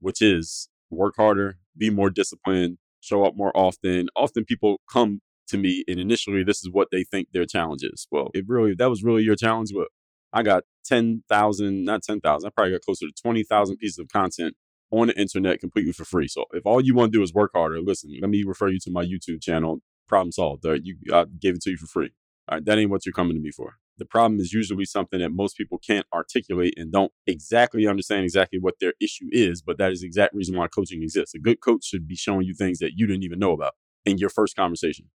which 0.00 0.22
is 0.22 0.68
work 0.90 1.14
harder, 1.16 1.58
be 1.76 1.90
more 1.90 2.10
disciplined, 2.10 2.78
show 3.00 3.24
up 3.24 3.34
more 3.36 3.56
often. 3.56 4.08
Often 4.16 4.44
people 4.44 4.80
come 4.90 5.20
to 5.48 5.58
me 5.58 5.84
and 5.86 6.00
initially 6.00 6.42
this 6.42 6.58
is 6.58 6.70
what 6.70 6.88
they 6.90 7.04
think 7.04 7.28
their 7.32 7.46
challenge 7.46 7.82
is. 7.82 8.06
Well, 8.10 8.30
it 8.34 8.44
really 8.48 8.74
that 8.74 8.90
was 8.90 9.04
really 9.04 9.22
your 9.22 9.36
challenge, 9.36 9.70
well, 9.74 9.86
I 10.32 10.42
got 10.42 10.64
10,000, 10.84 11.84
not 11.84 12.02
10,000, 12.02 12.46
I 12.46 12.50
probably 12.50 12.72
got 12.72 12.82
closer 12.82 13.06
to 13.06 13.12
20,000 13.22 13.76
pieces 13.76 13.98
of 13.98 14.08
content 14.08 14.54
on 14.90 15.08
the 15.08 15.18
internet 15.18 15.60
completely 15.60 15.92
for 15.92 16.04
free. 16.04 16.28
So 16.28 16.44
if 16.52 16.64
all 16.66 16.80
you 16.80 16.94
want 16.94 17.12
to 17.12 17.18
do 17.18 17.22
is 17.22 17.32
work 17.32 17.52
harder, 17.54 17.80
listen, 17.80 18.12
let 18.20 18.30
me 18.30 18.44
refer 18.46 18.68
you 18.68 18.78
to 18.80 18.90
my 18.90 19.04
YouTube 19.04 19.40
channel, 19.40 19.80
Problem 20.06 20.32
Solved. 20.32 20.64
Right? 20.64 20.80
You, 20.82 20.96
I 21.12 21.24
gave 21.40 21.54
it 21.54 21.62
to 21.62 21.70
you 21.70 21.76
for 21.76 21.86
free. 21.86 22.10
All 22.48 22.58
right, 22.58 22.64
that 22.64 22.78
ain't 22.78 22.90
what 22.90 23.04
you're 23.04 23.12
coming 23.12 23.34
to 23.34 23.42
me 23.42 23.50
for. 23.50 23.76
The 23.98 24.04
problem 24.04 24.38
is 24.40 24.52
usually 24.52 24.84
something 24.84 25.20
that 25.20 25.30
most 25.30 25.56
people 25.56 25.78
can't 25.78 26.06
articulate 26.12 26.74
and 26.76 26.92
don't 26.92 27.12
exactly 27.26 27.86
understand 27.86 28.24
exactly 28.24 28.58
what 28.60 28.74
their 28.78 28.92
issue 29.00 29.26
is, 29.32 29.62
but 29.62 29.78
that 29.78 29.90
is 29.90 30.02
the 30.02 30.06
exact 30.06 30.34
reason 30.34 30.56
why 30.56 30.68
coaching 30.68 31.02
exists. 31.02 31.34
A 31.34 31.38
good 31.38 31.60
coach 31.60 31.84
should 31.84 32.06
be 32.06 32.14
showing 32.14 32.46
you 32.46 32.54
things 32.54 32.78
that 32.80 32.92
you 32.94 33.06
didn't 33.06 33.24
even 33.24 33.38
know 33.38 33.52
about 33.52 33.72
in 34.04 34.18
your 34.18 34.28
first 34.28 34.54
conversation 34.54 35.06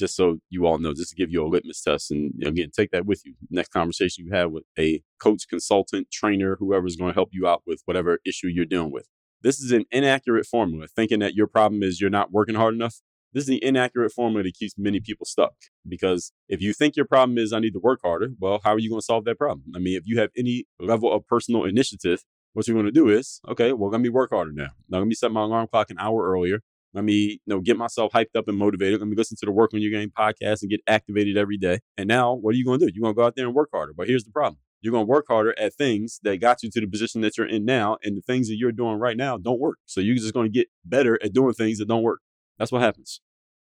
just 0.00 0.16
so 0.16 0.38
you 0.48 0.66
all 0.66 0.78
know, 0.78 0.92
just 0.92 1.10
to 1.10 1.16
give 1.16 1.30
you 1.30 1.44
a 1.44 1.46
litmus 1.46 1.82
test. 1.82 2.10
And 2.10 2.32
again, 2.44 2.70
take 2.74 2.90
that 2.90 3.06
with 3.06 3.22
you. 3.24 3.34
Next 3.50 3.68
conversation 3.68 4.24
you 4.24 4.32
have 4.32 4.50
with 4.50 4.64
a 4.76 5.02
coach, 5.20 5.46
consultant, 5.48 6.10
trainer, 6.10 6.56
whoever's 6.58 6.96
going 6.96 7.10
to 7.10 7.14
help 7.14 7.28
you 7.32 7.46
out 7.46 7.62
with 7.66 7.82
whatever 7.84 8.18
issue 8.26 8.48
you're 8.48 8.64
dealing 8.64 8.90
with. 8.90 9.06
This 9.42 9.60
is 9.60 9.70
an 9.70 9.84
inaccurate 9.92 10.46
formula. 10.46 10.86
Thinking 10.88 11.20
that 11.20 11.34
your 11.34 11.46
problem 11.46 11.82
is 11.82 12.00
you're 12.00 12.10
not 12.10 12.32
working 12.32 12.56
hard 12.56 12.74
enough. 12.74 13.00
This 13.32 13.42
is 13.42 13.48
the 13.48 13.64
inaccurate 13.64 14.10
formula 14.10 14.42
that 14.42 14.54
keeps 14.54 14.74
many 14.76 15.00
people 15.00 15.24
stuck. 15.24 15.54
Because 15.88 16.32
if 16.48 16.60
you 16.60 16.72
think 16.72 16.96
your 16.96 17.06
problem 17.06 17.38
is 17.38 17.52
I 17.52 17.60
need 17.60 17.72
to 17.72 17.80
work 17.80 18.00
harder, 18.02 18.30
well, 18.38 18.60
how 18.64 18.74
are 18.74 18.78
you 18.78 18.90
going 18.90 19.00
to 19.00 19.04
solve 19.04 19.24
that 19.26 19.38
problem? 19.38 19.66
I 19.74 19.78
mean, 19.78 19.96
if 19.96 20.02
you 20.06 20.18
have 20.18 20.30
any 20.36 20.64
level 20.80 21.12
of 21.12 21.26
personal 21.26 21.64
initiative, 21.64 22.24
what 22.52 22.66
you're 22.66 22.74
going 22.74 22.86
to 22.86 22.92
do 22.92 23.08
is, 23.08 23.40
okay, 23.48 23.72
well, 23.72 23.90
let 23.90 24.00
me 24.00 24.08
work 24.08 24.30
harder 24.30 24.52
now. 24.52 24.70
Now, 24.88 24.98
let 24.98 25.06
me 25.06 25.14
set 25.14 25.30
my 25.30 25.42
alarm 25.42 25.68
clock 25.68 25.90
an 25.90 25.98
hour 25.98 26.28
earlier. 26.28 26.60
Let 26.92 27.04
me, 27.04 27.14
you 27.14 27.38
know, 27.46 27.60
get 27.60 27.76
myself 27.76 28.12
hyped 28.12 28.34
up 28.36 28.48
and 28.48 28.58
motivated. 28.58 28.98
Let 28.98 29.08
me 29.08 29.14
listen 29.14 29.36
to 29.38 29.46
the 29.46 29.52
Work 29.52 29.70
on 29.74 29.80
Your 29.80 29.92
Game 29.92 30.10
podcast 30.10 30.62
and 30.62 30.70
get 30.70 30.80
activated 30.88 31.36
every 31.36 31.56
day. 31.56 31.78
And 31.96 32.08
now, 32.08 32.34
what 32.34 32.54
are 32.54 32.58
you 32.58 32.64
going 32.64 32.80
to 32.80 32.86
do? 32.86 32.92
You're 32.92 33.02
going 33.02 33.14
to 33.14 33.16
go 33.16 33.24
out 33.24 33.36
there 33.36 33.46
and 33.46 33.54
work 33.54 33.68
harder. 33.72 33.92
But 33.96 34.08
here's 34.08 34.24
the 34.24 34.32
problem. 34.32 34.58
You're 34.80 34.90
going 34.90 35.06
to 35.06 35.10
work 35.10 35.26
harder 35.28 35.56
at 35.56 35.74
things 35.74 36.18
that 36.24 36.38
got 36.38 36.64
you 36.64 36.70
to 36.70 36.80
the 36.80 36.88
position 36.88 37.20
that 37.20 37.38
you're 37.38 37.46
in 37.46 37.64
now. 37.64 37.98
And 38.02 38.16
the 38.16 38.22
things 38.22 38.48
that 38.48 38.56
you're 38.56 38.72
doing 38.72 38.98
right 38.98 39.16
now 39.16 39.38
don't 39.38 39.60
work. 39.60 39.78
So 39.86 40.00
you're 40.00 40.16
just 40.16 40.34
going 40.34 40.46
to 40.46 40.58
get 40.58 40.66
better 40.84 41.16
at 41.22 41.32
doing 41.32 41.52
things 41.52 41.78
that 41.78 41.86
don't 41.86 42.02
work. 42.02 42.20
That's 42.60 42.70
what 42.70 42.82
happens. 42.82 43.22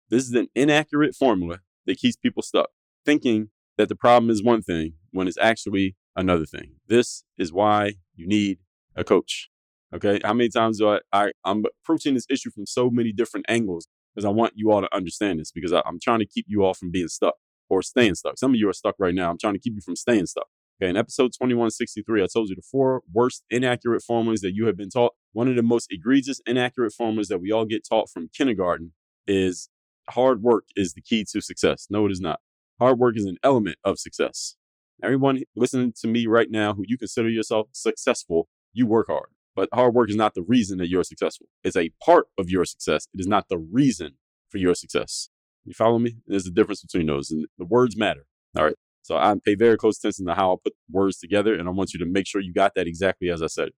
This 0.09 0.23
is 0.23 0.33
an 0.33 0.47
inaccurate 0.55 1.13
formula 1.13 1.59
that 1.85 1.97
keeps 1.97 2.15
people 2.15 2.41
stuck, 2.41 2.69
thinking 3.05 3.49
that 3.77 3.89
the 3.89 3.97
problem 3.97 4.29
is 4.29 4.41
one 4.41 4.61
thing 4.61 4.93
when 5.11 5.27
it's 5.27 5.37
actually 5.37 5.97
another 6.15 6.45
thing. 6.45 6.77
This 6.87 7.25
is 7.37 7.51
why 7.51 7.95
you 8.15 8.25
need 8.25 8.59
a 8.95 9.03
coach. 9.03 9.49
Okay. 9.93 10.21
How 10.23 10.33
many 10.33 10.47
times 10.47 10.79
do 10.79 10.89
I, 10.89 10.99
I 11.11 11.31
I'm 11.43 11.65
approaching 11.83 12.13
this 12.13 12.25
issue 12.29 12.49
from 12.49 12.65
so 12.65 12.89
many 12.89 13.11
different 13.11 13.45
angles 13.49 13.87
because 14.15 14.23
I 14.23 14.29
want 14.29 14.53
you 14.55 14.71
all 14.71 14.79
to 14.79 14.95
understand 14.95 15.41
this 15.41 15.51
because 15.51 15.73
I, 15.73 15.81
I'm 15.85 15.99
trying 16.01 16.19
to 16.19 16.25
keep 16.25 16.45
you 16.47 16.63
all 16.63 16.73
from 16.73 16.89
being 16.89 17.09
stuck 17.09 17.35
or 17.69 17.81
staying 17.81 18.15
stuck. 18.15 18.39
Some 18.39 18.51
of 18.51 18.55
you 18.55 18.69
are 18.69 18.73
stuck 18.73 18.95
right 18.99 19.13
now. 19.13 19.29
I'm 19.29 19.37
trying 19.37 19.53
to 19.53 19.59
keep 19.59 19.73
you 19.75 19.81
from 19.81 19.97
staying 19.97 20.27
stuck. 20.27 20.47
Okay, 20.81 20.89
in 20.89 20.95
episode 20.95 21.33
2163, 21.33 22.23
I 22.23 22.27
told 22.31 22.49
you 22.49 22.55
the 22.55 22.61
four 22.61 23.01
worst 23.11 23.43
inaccurate 23.49 24.01
formulas 24.01 24.41
that 24.41 24.53
you 24.53 24.67
have 24.67 24.77
been 24.77 24.89
taught. 24.89 25.13
One 25.37 25.47
of 25.47 25.55
the 25.55 25.61
most 25.61 25.91
egregious 25.91 26.41
inaccurate 26.47 26.93
formulas 26.93 27.27
that 27.27 27.39
we 27.39 27.51
all 27.51 27.65
get 27.65 27.85
taught 27.87 28.09
from 28.09 28.27
kindergarten 28.35 28.93
is 29.27 29.69
hard 30.09 30.41
work 30.41 30.63
is 30.75 30.93
the 30.93 31.01
key 31.01 31.25
to 31.31 31.41
success. 31.41 31.85
No, 31.91 32.07
it 32.07 32.11
is 32.11 32.19
not. 32.19 32.39
Hard 32.79 32.97
work 32.97 33.15
is 33.15 33.25
an 33.25 33.37
element 33.43 33.77
of 33.83 33.99
success. 33.99 34.55
Everyone 35.03 35.43
listening 35.55 35.93
to 36.01 36.07
me 36.07 36.25
right 36.25 36.49
now 36.49 36.73
who 36.73 36.83
you 36.87 36.97
consider 36.97 37.29
yourself 37.29 37.67
successful, 37.71 38.49
you 38.73 38.87
work 38.87 39.09
hard. 39.09 39.27
But 39.55 39.69
hard 39.71 39.93
work 39.93 40.09
is 40.09 40.15
not 40.15 40.33
the 40.33 40.41
reason 40.41 40.79
that 40.79 40.89
you're 40.89 41.03
successful. 41.03 41.45
It's 41.63 41.77
a 41.77 41.91
part 42.03 42.25
of 42.39 42.49
your 42.49 42.65
success. 42.65 43.07
It 43.13 43.19
is 43.19 43.27
not 43.27 43.47
the 43.47 43.59
reason 43.59 44.13
for 44.49 44.57
your 44.57 44.73
success. 44.73 45.29
You 45.65 45.75
follow 45.75 45.99
me? 45.99 46.15
There's 46.25 46.47
a 46.47 46.51
difference 46.51 46.81
between 46.81 47.05
those. 47.05 47.29
And 47.29 47.45
the 47.59 47.65
words 47.65 47.95
matter. 47.95 48.25
All 48.57 48.65
right. 48.65 48.75
So 49.03 49.15
I 49.15 49.35
pay 49.45 49.53
very 49.53 49.77
close 49.77 49.99
attention 49.99 50.25
to 50.25 50.33
how 50.33 50.53
I 50.53 50.55
put 50.63 50.73
words 50.89 51.19
together. 51.19 51.53
And 51.53 51.67
I 51.67 51.71
want 51.73 51.93
you 51.93 51.99
to 51.99 52.07
make 52.07 52.25
sure 52.25 52.41
you 52.41 52.53
got 52.53 52.73
that 52.73 52.87
exactly 52.87 53.29
as 53.29 53.43
I 53.43 53.47
said. 53.47 53.69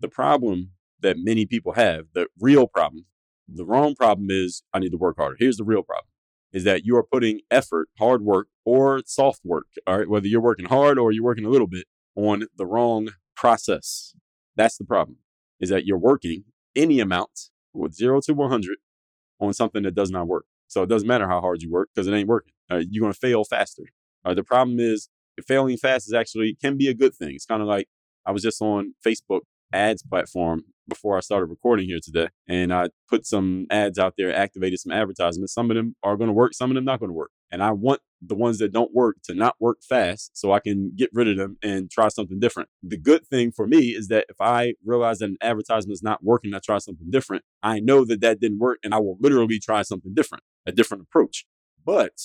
The 0.00 0.08
problem 0.08 0.72
that 1.00 1.16
many 1.18 1.46
people 1.46 1.72
have, 1.72 2.06
the 2.12 2.26
real 2.40 2.66
problem, 2.66 3.06
the 3.48 3.64
wrong 3.64 3.94
problem 3.94 4.28
is 4.30 4.62
I 4.72 4.78
need 4.78 4.90
to 4.90 4.98
work 4.98 5.16
harder. 5.18 5.36
Here's 5.38 5.56
the 5.56 5.64
real 5.64 5.82
problem 5.82 6.08
is 6.52 6.64
that 6.64 6.84
you 6.84 6.96
are 6.96 7.02
putting 7.02 7.40
effort, 7.50 7.88
hard 7.98 8.22
work, 8.22 8.48
or 8.64 9.02
soft 9.04 9.40
work, 9.44 9.66
all 9.86 9.98
right, 9.98 10.08
whether 10.08 10.26
you're 10.26 10.40
working 10.40 10.66
hard 10.66 10.98
or 10.98 11.12
you're 11.12 11.24
working 11.24 11.44
a 11.44 11.50
little 11.50 11.66
bit 11.66 11.86
on 12.16 12.46
the 12.56 12.66
wrong 12.66 13.10
process. 13.36 14.14
That's 14.56 14.78
the 14.78 14.84
problem, 14.84 15.18
is 15.60 15.68
that 15.68 15.84
you're 15.84 15.98
working 15.98 16.44
any 16.74 17.00
amount 17.00 17.50
with 17.74 17.94
zero 17.94 18.20
to 18.22 18.32
100 18.32 18.78
on 19.40 19.52
something 19.52 19.82
that 19.82 19.94
does 19.94 20.10
not 20.10 20.26
work. 20.26 20.46
So 20.66 20.82
it 20.82 20.88
doesn't 20.88 21.08
matter 21.08 21.28
how 21.28 21.40
hard 21.40 21.62
you 21.62 21.70
work 21.70 21.90
because 21.94 22.06
it 22.06 22.12
ain't 22.12 22.28
working. 22.28 22.52
Uh, 22.70 22.82
you're 22.90 23.02
going 23.02 23.12
to 23.12 23.18
fail 23.18 23.44
faster. 23.44 23.84
Uh, 24.24 24.34
the 24.34 24.42
problem 24.42 24.78
is 24.80 25.08
failing 25.46 25.76
fast 25.76 26.08
is 26.08 26.12
actually 26.12 26.56
can 26.60 26.76
be 26.76 26.88
a 26.88 26.94
good 26.94 27.14
thing. 27.14 27.34
It's 27.34 27.46
kind 27.46 27.62
of 27.62 27.68
like 27.68 27.88
I 28.26 28.32
was 28.32 28.42
just 28.42 28.60
on 28.60 28.94
Facebook 29.06 29.42
ads 29.72 30.02
platform 30.02 30.64
before 30.88 31.16
I 31.16 31.20
started 31.20 31.46
recording 31.46 31.86
here 31.86 32.00
today, 32.02 32.28
and 32.48 32.72
I 32.72 32.88
put 33.08 33.26
some 33.26 33.66
ads 33.70 33.98
out 33.98 34.14
there, 34.16 34.34
activated 34.34 34.80
some 34.80 34.92
advertisements. 34.92 35.52
Some 35.52 35.70
of 35.70 35.76
them 35.76 35.94
are 36.02 36.16
going 36.16 36.28
to 36.28 36.34
work, 36.34 36.54
some 36.54 36.70
of 36.70 36.74
them 36.74 36.84
not 36.84 37.00
going 37.00 37.10
to 37.10 37.14
work. 37.14 37.30
And 37.50 37.62
I 37.62 37.72
want 37.72 38.00
the 38.20 38.34
ones 38.34 38.58
that 38.58 38.72
don't 38.72 38.92
work 38.92 39.16
to 39.24 39.34
not 39.34 39.54
work 39.60 39.78
fast 39.86 40.30
so 40.34 40.52
I 40.52 40.60
can 40.60 40.92
get 40.96 41.10
rid 41.12 41.28
of 41.28 41.36
them 41.36 41.56
and 41.62 41.90
try 41.90 42.08
something 42.08 42.40
different. 42.40 42.68
The 42.82 42.98
good 42.98 43.26
thing 43.26 43.52
for 43.52 43.66
me 43.66 43.90
is 43.90 44.08
that 44.08 44.26
if 44.28 44.40
I 44.40 44.74
realize 44.84 45.18
that 45.18 45.30
an 45.30 45.36
advertisement 45.40 45.94
is 45.94 46.02
not 46.02 46.24
working, 46.24 46.54
I 46.54 46.58
try 46.58 46.78
something 46.78 47.10
different. 47.10 47.44
I 47.62 47.80
know 47.80 48.04
that 48.06 48.20
that 48.20 48.40
didn't 48.40 48.58
work 48.58 48.78
and 48.82 48.94
I 48.94 48.98
will 48.98 49.16
literally 49.20 49.58
try 49.58 49.82
something 49.82 50.14
different, 50.14 50.44
a 50.66 50.72
different 50.72 51.04
approach. 51.04 51.46
But 51.84 52.18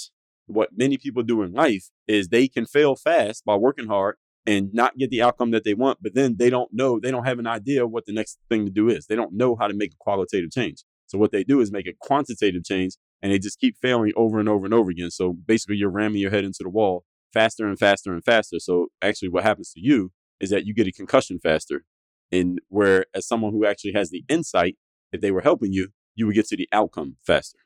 what 0.48 0.70
many 0.76 0.98
people 0.98 1.24
do 1.24 1.42
in 1.42 1.54
life 1.54 1.90
is 2.08 2.28
they 2.28 2.48
can 2.48 2.66
fail 2.66 2.96
fast 2.96 3.46
by 3.46 3.56
working 3.56 3.88
hard 3.88 4.18
and 4.46 4.74
not 4.74 4.98
get 4.98 5.10
the 5.10 5.22
outcome 5.22 5.52
that 5.52 5.64
they 5.64 5.74
want, 5.74 6.00
but 6.02 6.16
then 6.16 6.36
they 6.38 6.50
don't 6.50 6.70
know, 6.74 7.00
they 7.00 7.12
don't 7.12 7.26
have 7.26 7.40
an 7.40 7.48
idea 7.48 7.88
what 7.88 8.06
the 8.06 8.14
next 8.14 8.40
thing 8.50 8.66
to 8.66 8.72
do 8.72 8.90
is. 8.90 9.08
They 9.08 9.16
don't 9.16 9.34
know 9.34 9.56
how 9.56 9.68
to 9.68 9.74
make 9.74 9.94
a 9.94 9.98
qualitative 10.00 10.52
change. 10.52 10.84
So 11.08 11.18
what 11.18 11.32
they 11.32 11.44
do 11.44 11.62
is 11.62 11.72
make 11.72 11.88
a 11.88 11.94
quantitative 12.00 12.64
change 12.64 12.98
and 13.22 13.32
they 13.32 13.40
just 13.40 13.60
keep 13.60 13.78
failing 13.78 14.12
over 14.16 14.40
and 14.40 14.50
over 14.50 14.66
and 14.66 14.74
over 14.74 14.90
again. 14.90 15.12
So 15.12 15.34
basically 15.34 15.78
you're 15.78 15.90
ramming 15.90 16.22
your 16.22 16.32
head 16.32 16.44
into 16.44 16.64
the 16.64 16.70
wall 16.70 17.06
faster 17.32 17.68
and 17.68 17.80
faster 17.80 18.14
and 18.14 18.24
faster. 18.24 18.60
So 18.60 18.88
actually 19.02 19.30
what 19.30 19.44
happens 19.44 19.72
to 19.74 19.80
you 19.80 20.12
is 20.40 20.50
that 20.50 20.66
you 20.66 20.74
get 20.74 20.88
a 20.88 20.92
concussion 20.92 21.40
faster. 21.40 21.84
And 22.32 22.60
where 22.68 23.06
as 23.14 23.28
someone 23.28 23.52
who 23.52 23.66
actually 23.66 23.94
has 23.94 24.10
the 24.10 24.24
insight, 24.28 24.76
if 25.12 25.22
they 25.22 25.32
were 25.32 25.42
helping 25.42 25.72
you, 25.72 25.90
you 26.16 26.26
would 26.26 26.36
get 26.36 26.48
to 26.48 26.58
the 26.58 26.68
outcome 26.72 27.18
faster. 27.26 27.60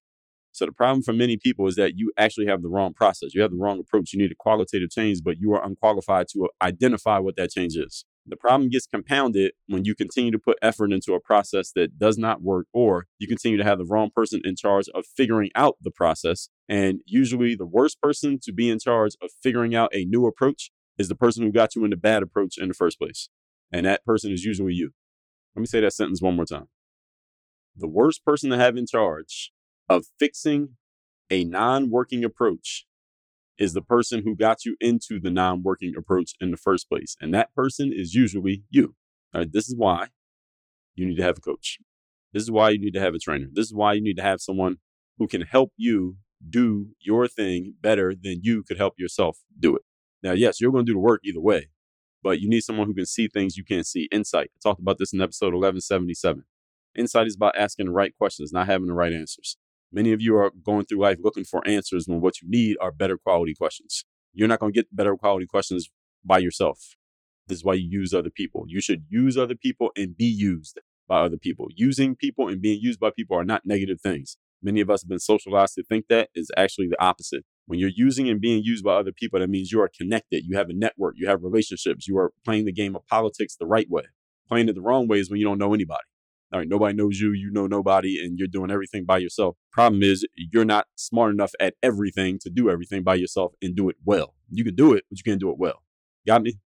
So 0.57 0.65
the 0.65 0.71
problem 0.71 1.03
for 1.03 1.13
many 1.13 1.37
people 1.37 1.67
is 1.67 1.75
that 1.75 1.99
you 1.99 2.11
actually 2.17 2.47
have 2.47 2.63
the 2.63 2.67
wrong 2.67 2.91
process. 2.91 3.35
You 3.35 3.43
have 3.43 3.51
the 3.51 3.57
wrong 3.57 3.79
approach. 3.79 4.11
You 4.11 4.17
need 4.17 4.31
a 4.31 4.35
qualitative 4.35 4.89
change, 4.89 5.19
but 5.23 5.37
you 5.39 5.53
are 5.53 5.63
unqualified 5.63 6.29
to 6.29 6.45
uh, 6.45 6.47
identify 6.63 7.19
what 7.19 7.35
that 7.35 7.51
change 7.51 7.75
is. 7.75 8.05
The 8.25 8.37
problem 8.37 8.69
gets 8.69 8.87
compounded 8.87 9.51
when 9.67 9.85
you 9.85 9.93
continue 9.93 10.31
to 10.31 10.39
put 10.39 10.57
effort 10.63 10.91
into 10.91 11.13
a 11.13 11.19
process 11.19 11.71
that 11.75 11.99
does 11.99 12.17
not 12.17 12.41
work, 12.41 12.65
or 12.73 13.05
you 13.19 13.27
continue 13.27 13.59
to 13.59 13.63
have 13.63 13.77
the 13.77 13.85
wrong 13.85 14.09
person 14.09 14.41
in 14.43 14.55
charge 14.55 14.87
of 14.95 15.05
figuring 15.05 15.51
out 15.53 15.75
the 15.79 15.91
process. 15.91 16.49
And 16.67 17.01
usually, 17.05 17.53
the 17.53 17.67
worst 17.67 18.01
person 18.01 18.39
to 18.41 18.51
be 18.51 18.71
in 18.71 18.79
charge 18.79 19.11
of 19.21 19.29
figuring 19.43 19.75
out 19.75 19.93
a 19.93 20.05
new 20.05 20.25
approach 20.25 20.71
is 20.97 21.07
the 21.07 21.13
person 21.13 21.43
who 21.43 21.51
got 21.51 21.75
you 21.75 21.83
in 21.83 21.91
the 21.91 21.97
bad 21.97 22.23
approach 22.23 22.57
in 22.57 22.67
the 22.67 22.73
first 22.73 22.97
place. 22.97 23.29
And 23.71 23.85
that 23.85 24.03
person 24.05 24.31
is 24.31 24.43
usually 24.43 24.73
you. 24.73 24.89
Let 25.55 25.59
me 25.59 25.67
say 25.67 25.81
that 25.81 25.93
sentence 25.93 26.19
one 26.19 26.35
more 26.35 26.45
time. 26.45 26.69
The 27.75 27.87
worst 27.87 28.25
person 28.25 28.49
to 28.49 28.57
have 28.57 28.75
in 28.75 28.87
charge 28.87 29.51
of 29.89 30.05
fixing 30.19 30.75
a 31.29 31.43
non 31.43 31.89
working 31.89 32.23
approach 32.23 32.85
is 33.57 33.73
the 33.73 33.81
person 33.81 34.23
who 34.23 34.35
got 34.35 34.65
you 34.65 34.75
into 34.79 35.19
the 35.19 35.31
non 35.31 35.63
working 35.63 35.93
approach 35.97 36.33
in 36.39 36.51
the 36.51 36.57
first 36.57 36.89
place. 36.89 37.15
And 37.19 37.33
that 37.33 37.53
person 37.53 37.91
is 37.93 38.13
usually 38.13 38.63
you. 38.69 38.95
All 39.33 39.41
right, 39.41 39.51
this 39.51 39.67
is 39.67 39.75
why 39.75 40.07
you 40.95 41.05
need 41.05 41.17
to 41.17 41.23
have 41.23 41.37
a 41.37 41.41
coach. 41.41 41.79
This 42.33 42.43
is 42.43 42.51
why 42.51 42.69
you 42.69 42.79
need 42.79 42.93
to 42.93 42.99
have 42.99 43.13
a 43.13 43.19
trainer. 43.19 43.47
This 43.51 43.65
is 43.65 43.73
why 43.73 43.93
you 43.93 44.01
need 44.01 44.17
to 44.17 44.23
have 44.23 44.41
someone 44.41 44.77
who 45.17 45.27
can 45.27 45.41
help 45.41 45.71
you 45.75 46.17
do 46.47 46.89
your 46.99 47.27
thing 47.27 47.73
better 47.81 48.13
than 48.13 48.41
you 48.43 48.63
could 48.63 48.77
help 48.77 48.93
yourself 48.97 49.39
do 49.59 49.75
it. 49.75 49.81
Now, 50.21 50.33
yes, 50.33 50.61
you're 50.61 50.71
going 50.71 50.85
to 50.85 50.89
do 50.89 50.95
the 50.95 50.99
work 50.99 51.21
either 51.23 51.39
way, 51.39 51.69
but 52.21 52.39
you 52.39 52.49
need 52.49 52.61
someone 52.61 52.87
who 52.87 52.93
can 52.93 53.05
see 53.05 53.27
things 53.27 53.57
you 53.57 53.63
can't 53.63 53.87
see. 53.87 54.07
Insight. 54.11 54.51
I 54.55 54.59
talked 54.61 54.81
about 54.81 54.97
this 54.99 55.13
in 55.13 55.21
episode 55.21 55.53
1177. 55.53 56.43
Insight 56.95 57.27
is 57.27 57.35
about 57.35 57.57
asking 57.57 57.87
the 57.87 57.91
right 57.91 58.15
questions, 58.17 58.51
not 58.51 58.67
having 58.67 58.87
the 58.87 58.93
right 58.93 59.13
answers. 59.13 59.57
Many 59.91 60.11
of 60.11 60.21
you 60.21 60.35
are 60.35 60.51
going 60.65 60.85
through 60.85 60.99
life 60.99 61.17
looking 61.23 61.45
for 61.45 61.65
answers 61.67 62.07
when 62.07 62.19
what 62.19 62.41
you 62.41 62.49
need 62.49 62.77
are 62.81 62.91
better 62.91 63.17
quality 63.17 63.53
questions. 63.53 64.03
You're 64.33 64.47
not 64.47 64.59
going 64.59 64.73
to 64.73 64.77
get 64.77 64.95
better 64.95 65.15
quality 65.15 65.45
questions 65.45 65.89
by 66.25 66.39
yourself. 66.39 66.95
This 67.47 67.59
is 67.59 67.63
why 67.63 67.75
you 67.75 67.87
use 67.89 68.13
other 68.13 68.29
people. 68.29 68.65
You 68.67 68.81
should 68.81 69.05
use 69.07 69.37
other 69.37 69.55
people 69.55 69.91
and 69.95 70.15
be 70.15 70.25
used 70.25 70.79
by 71.07 71.21
other 71.21 71.37
people. 71.37 71.67
Using 71.75 72.15
people 72.15 72.49
and 72.49 72.61
being 72.61 72.79
used 72.81 72.99
by 72.99 73.11
people 73.15 73.37
are 73.37 73.45
not 73.45 73.65
negative 73.65 74.01
things. 74.01 74.37
Many 74.61 74.81
of 74.81 74.89
us 74.89 75.03
have 75.03 75.09
been 75.09 75.19
socialized 75.19 75.75
to 75.75 75.83
think 75.83 76.07
that 76.09 76.29
is 76.35 76.51
actually 76.57 76.87
the 76.89 77.01
opposite. 77.01 77.45
When 77.67 77.79
you're 77.79 77.91
using 77.93 78.27
and 78.27 78.41
being 78.41 78.63
used 78.63 78.83
by 78.83 78.95
other 78.95 79.13
people, 79.13 79.39
that 79.39 79.49
means 79.49 79.71
you 79.71 79.81
are 79.81 79.89
connected. 79.95 80.43
You 80.45 80.57
have 80.57 80.69
a 80.69 80.73
network. 80.73 81.15
You 81.17 81.27
have 81.27 81.43
relationships. 81.43 82.07
You 82.07 82.17
are 82.17 82.33
playing 82.43 82.65
the 82.65 82.73
game 82.73 82.95
of 82.95 83.05
politics 83.07 83.55
the 83.55 83.67
right 83.67 83.89
way. 83.89 84.03
Playing 84.49 84.67
it 84.67 84.75
the 84.75 84.81
wrong 84.81 85.07
way 85.07 85.19
is 85.19 85.29
when 85.29 85.39
you 85.39 85.45
don't 85.45 85.59
know 85.59 85.73
anybody. 85.73 86.03
All 86.53 86.59
right, 86.59 86.67
nobody 86.67 86.95
knows 86.95 87.19
you, 87.19 87.33
you 87.33 87.51
know 87.51 87.67
nobody, 87.67 88.23
and 88.23 88.39
you're 88.39 88.47
doing 88.47 88.71
everything 88.71 89.03
by 89.03 89.17
yourself. 89.17 89.57
Problem 89.71 90.01
is, 90.01 90.25
you're 90.35 90.63
not 90.63 90.87
smart 90.95 91.33
enough 91.33 91.51
at 91.59 91.73
everything 91.83 92.39
to 92.39 92.49
do 92.49 92.69
everything 92.69 93.03
by 93.03 93.15
yourself 93.15 93.53
and 93.61 93.75
do 93.75 93.89
it 93.89 93.97
well. 94.05 94.33
You 94.49 94.63
can 94.63 94.75
do 94.75 94.93
it, 94.93 95.03
but 95.09 95.17
you 95.17 95.23
can't 95.23 95.41
do 95.41 95.49
it 95.49 95.57
well. 95.57 95.83
Got 96.25 96.43
me? 96.43 96.59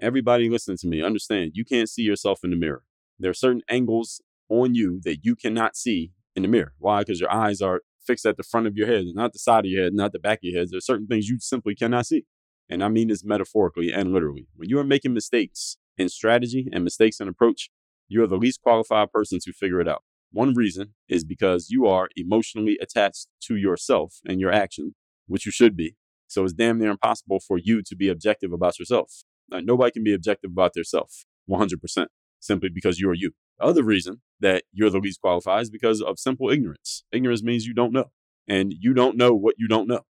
Everybody 0.00 0.48
listening 0.48 0.76
to 0.78 0.86
me, 0.86 1.02
understand 1.02 1.52
you 1.54 1.64
can't 1.64 1.88
see 1.88 2.02
yourself 2.02 2.40
in 2.44 2.50
the 2.50 2.56
mirror. 2.56 2.84
There 3.18 3.30
are 3.30 3.34
certain 3.34 3.62
angles 3.68 4.20
on 4.48 4.74
you 4.74 5.00
that 5.04 5.24
you 5.24 5.34
cannot 5.34 5.76
see 5.76 6.12
in 6.36 6.42
the 6.42 6.48
mirror. 6.48 6.72
Why? 6.78 7.00
Because 7.00 7.20
your 7.20 7.32
eyes 7.32 7.60
are 7.60 7.82
fixed 8.06 8.26
at 8.26 8.36
the 8.36 8.42
front 8.42 8.66
of 8.66 8.76
your 8.76 8.86
head, 8.86 9.04
not 9.14 9.32
the 9.32 9.38
side 9.38 9.64
of 9.64 9.70
your 9.70 9.84
head, 9.84 9.94
not 9.94 10.12
the 10.12 10.18
back 10.18 10.38
of 10.38 10.44
your 10.44 10.60
head. 10.60 10.68
There 10.70 10.78
are 10.78 10.80
certain 10.80 11.06
things 11.06 11.28
you 11.28 11.38
simply 11.40 11.74
cannot 11.74 12.06
see. 12.06 12.26
And 12.68 12.82
I 12.82 12.88
mean 12.88 13.08
this 13.08 13.24
metaphorically 13.24 13.92
and 13.92 14.12
literally. 14.12 14.46
When 14.56 14.68
you 14.68 14.78
are 14.78 14.84
making 14.84 15.14
mistakes 15.14 15.78
in 15.98 16.08
strategy 16.08 16.68
and 16.72 16.84
mistakes 16.84 17.20
in 17.20 17.28
approach, 17.28 17.70
you 18.12 18.22
are 18.22 18.26
the 18.26 18.36
least 18.36 18.62
qualified 18.62 19.10
person 19.10 19.38
to 19.42 19.52
figure 19.52 19.80
it 19.80 19.88
out. 19.88 20.02
One 20.32 20.54
reason 20.54 20.94
is 21.08 21.24
because 21.24 21.68
you 21.70 21.86
are 21.86 22.08
emotionally 22.16 22.78
attached 22.80 23.28
to 23.48 23.56
yourself 23.56 24.16
and 24.26 24.40
your 24.40 24.52
action, 24.52 24.94
which 25.26 25.44
you 25.46 25.52
should 25.52 25.76
be. 25.76 25.96
So 26.26 26.44
it's 26.44 26.54
damn 26.54 26.78
near 26.78 26.90
impossible 26.90 27.40
for 27.40 27.58
you 27.58 27.82
to 27.82 27.94
be 27.94 28.08
objective 28.08 28.52
about 28.52 28.78
yourself. 28.78 29.24
Now, 29.50 29.60
nobody 29.60 29.90
can 29.90 30.04
be 30.04 30.14
objective 30.14 30.50
about 30.52 30.72
themselves 30.72 31.26
100% 31.50 32.06
simply 32.40 32.70
because 32.70 32.98
you're 32.98 33.14
you. 33.14 33.32
The 33.58 33.66
other 33.66 33.82
reason 33.82 34.22
that 34.40 34.64
you're 34.72 34.90
the 34.90 34.98
least 34.98 35.20
qualified 35.20 35.62
is 35.62 35.70
because 35.70 36.00
of 36.00 36.18
simple 36.18 36.50
ignorance. 36.50 37.04
Ignorance 37.12 37.42
means 37.42 37.66
you 37.66 37.74
don't 37.74 37.92
know, 37.92 38.10
and 38.48 38.74
you 38.78 38.94
don't 38.94 39.16
know 39.16 39.34
what 39.34 39.56
you 39.58 39.68
don't 39.68 39.86
know. 39.86 40.00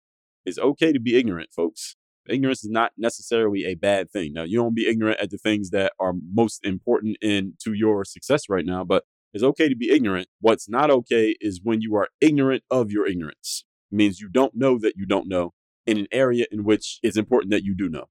It's 0.44 0.58
okay 0.58 0.92
to 0.92 1.00
be 1.00 1.16
ignorant, 1.16 1.50
folks. 1.52 1.96
Ignorance 2.28 2.64
is 2.64 2.70
not 2.70 2.92
necessarily 2.96 3.64
a 3.64 3.74
bad 3.74 4.10
thing. 4.10 4.32
Now, 4.32 4.44
you 4.44 4.58
don't 4.58 4.74
be 4.74 4.88
ignorant 4.88 5.20
at 5.20 5.30
the 5.30 5.38
things 5.38 5.70
that 5.70 5.92
are 5.98 6.12
most 6.32 6.64
important 6.64 7.16
in 7.20 7.54
to 7.64 7.72
your 7.72 8.04
success 8.04 8.48
right 8.48 8.64
now, 8.64 8.84
but 8.84 9.04
it's 9.34 9.42
okay 9.42 9.68
to 9.68 9.76
be 9.76 9.90
ignorant. 9.90 10.28
What's 10.40 10.68
not 10.68 10.90
okay 10.90 11.34
is 11.40 11.60
when 11.62 11.80
you 11.80 11.96
are 11.96 12.08
ignorant 12.20 12.62
of 12.70 12.90
your 12.90 13.06
ignorance. 13.06 13.64
It 13.90 13.96
means 13.96 14.20
you 14.20 14.28
don't 14.28 14.54
know 14.54 14.78
that 14.78 14.94
you 14.96 15.06
don't 15.06 15.28
know 15.28 15.52
in 15.86 15.98
an 15.98 16.06
area 16.12 16.46
in 16.52 16.64
which 16.64 17.00
it's 17.02 17.16
important 17.16 17.50
that 17.50 17.64
you 17.64 17.74
do 17.74 17.88
know. 17.88 18.06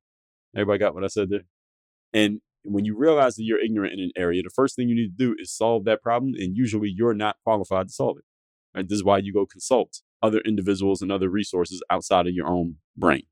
Everybody 0.55 0.79
got 0.79 0.93
what 0.93 1.03
I 1.03 1.07
said 1.07 1.29
there? 1.29 1.45
And 2.13 2.41
when 2.63 2.85
you 2.85 2.97
realize 2.97 3.35
that 3.35 3.43
you're 3.43 3.63
ignorant 3.63 3.93
in 3.93 3.99
an 3.99 4.11
area, 4.17 4.43
the 4.43 4.49
first 4.49 4.75
thing 4.75 4.89
you 4.89 4.95
need 4.95 5.17
to 5.17 5.25
do 5.25 5.35
is 5.39 5.55
solve 5.55 5.85
that 5.85 6.01
problem. 6.01 6.33
And 6.37 6.57
usually 6.57 6.93
you're 6.93 7.13
not 7.13 7.37
qualified 7.43 7.87
to 7.87 7.93
solve 7.93 8.17
it. 8.17 8.25
Right? 8.75 8.87
This 8.87 8.97
is 8.97 9.03
why 9.03 9.19
you 9.19 9.33
go 9.33 9.45
consult 9.45 10.01
other 10.21 10.39
individuals 10.39 11.01
and 11.01 11.11
other 11.11 11.29
resources 11.29 11.81
outside 11.89 12.27
of 12.27 12.33
your 12.33 12.47
own 12.47 12.75
brain. 12.97 13.23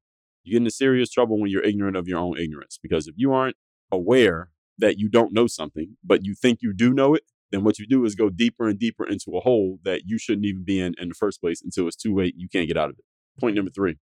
You 0.49 0.55
get 0.55 0.61
into 0.63 0.71
serious 0.71 1.11
trouble 1.11 1.39
when 1.39 1.51
you're 1.51 1.63
ignorant 1.63 1.95
of 1.95 2.07
your 2.07 2.17
own 2.17 2.39
ignorance. 2.39 2.79
Because 2.81 3.07
if 3.07 3.13
you 3.17 3.31
aren't 3.31 3.55
aware 3.91 4.49
that 4.79 4.97
you 4.97 5.07
don't 5.07 5.31
know 5.31 5.45
something, 5.45 5.97
but 6.03 6.25
you 6.25 6.33
think 6.33 6.59
you 6.61 6.73
do 6.73 6.91
know 6.91 7.13
it, 7.13 7.23
then 7.51 7.63
what 7.63 7.77
you 7.77 7.85
do 7.85 8.03
is 8.03 8.15
go 8.15 8.29
deeper 8.29 8.67
and 8.67 8.79
deeper 8.79 9.05
into 9.05 9.37
a 9.37 9.41
hole 9.41 9.77
that 9.83 10.03
you 10.07 10.17
shouldn't 10.17 10.45
even 10.45 10.63
be 10.63 10.79
in 10.79 10.95
in 10.99 11.09
the 11.09 11.13
first 11.13 11.39
place 11.39 11.61
until 11.61 11.87
it's 11.87 11.95
too 11.95 12.15
late. 12.15 12.33
You 12.35 12.49
can't 12.49 12.67
get 12.67 12.77
out 12.77 12.89
of 12.89 12.97
it. 12.97 13.05
Point 13.39 13.55
number 13.55 13.69
three. 13.69 13.97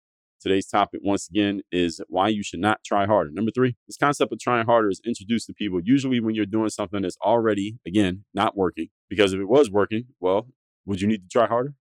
Today's 0.40 0.66
topic, 0.66 1.00
once 1.04 1.28
again, 1.28 1.62
is 1.70 2.00
why 2.08 2.26
you 2.26 2.42
should 2.42 2.58
not 2.58 2.82
try 2.84 3.06
harder. 3.06 3.30
Number 3.32 3.52
three, 3.52 3.76
this 3.86 3.96
concept 3.96 4.32
of 4.32 4.40
trying 4.40 4.66
harder 4.66 4.90
is 4.90 5.00
introduced 5.06 5.46
to 5.46 5.54
people 5.54 5.80
usually 5.84 6.18
when 6.18 6.34
you're 6.34 6.46
doing 6.46 6.68
something 6.68 7.02
that's 7.02 7.16
already, 7.24 7.78
again, 7.86 8.24
not 8.34 8.56
working. 8.56 8.88
Because 9.08 9.32
if 9.32 9.38
it 9.38 9.48
was 9.48 9.70
working, 9.70 10.06
well, 10.18 10.48
would 10.84 11.00
you 11.00 11.06
need 11.06 11.22
to 11.22 11.28
try 11.28 11.46
harder? 11.46 11.74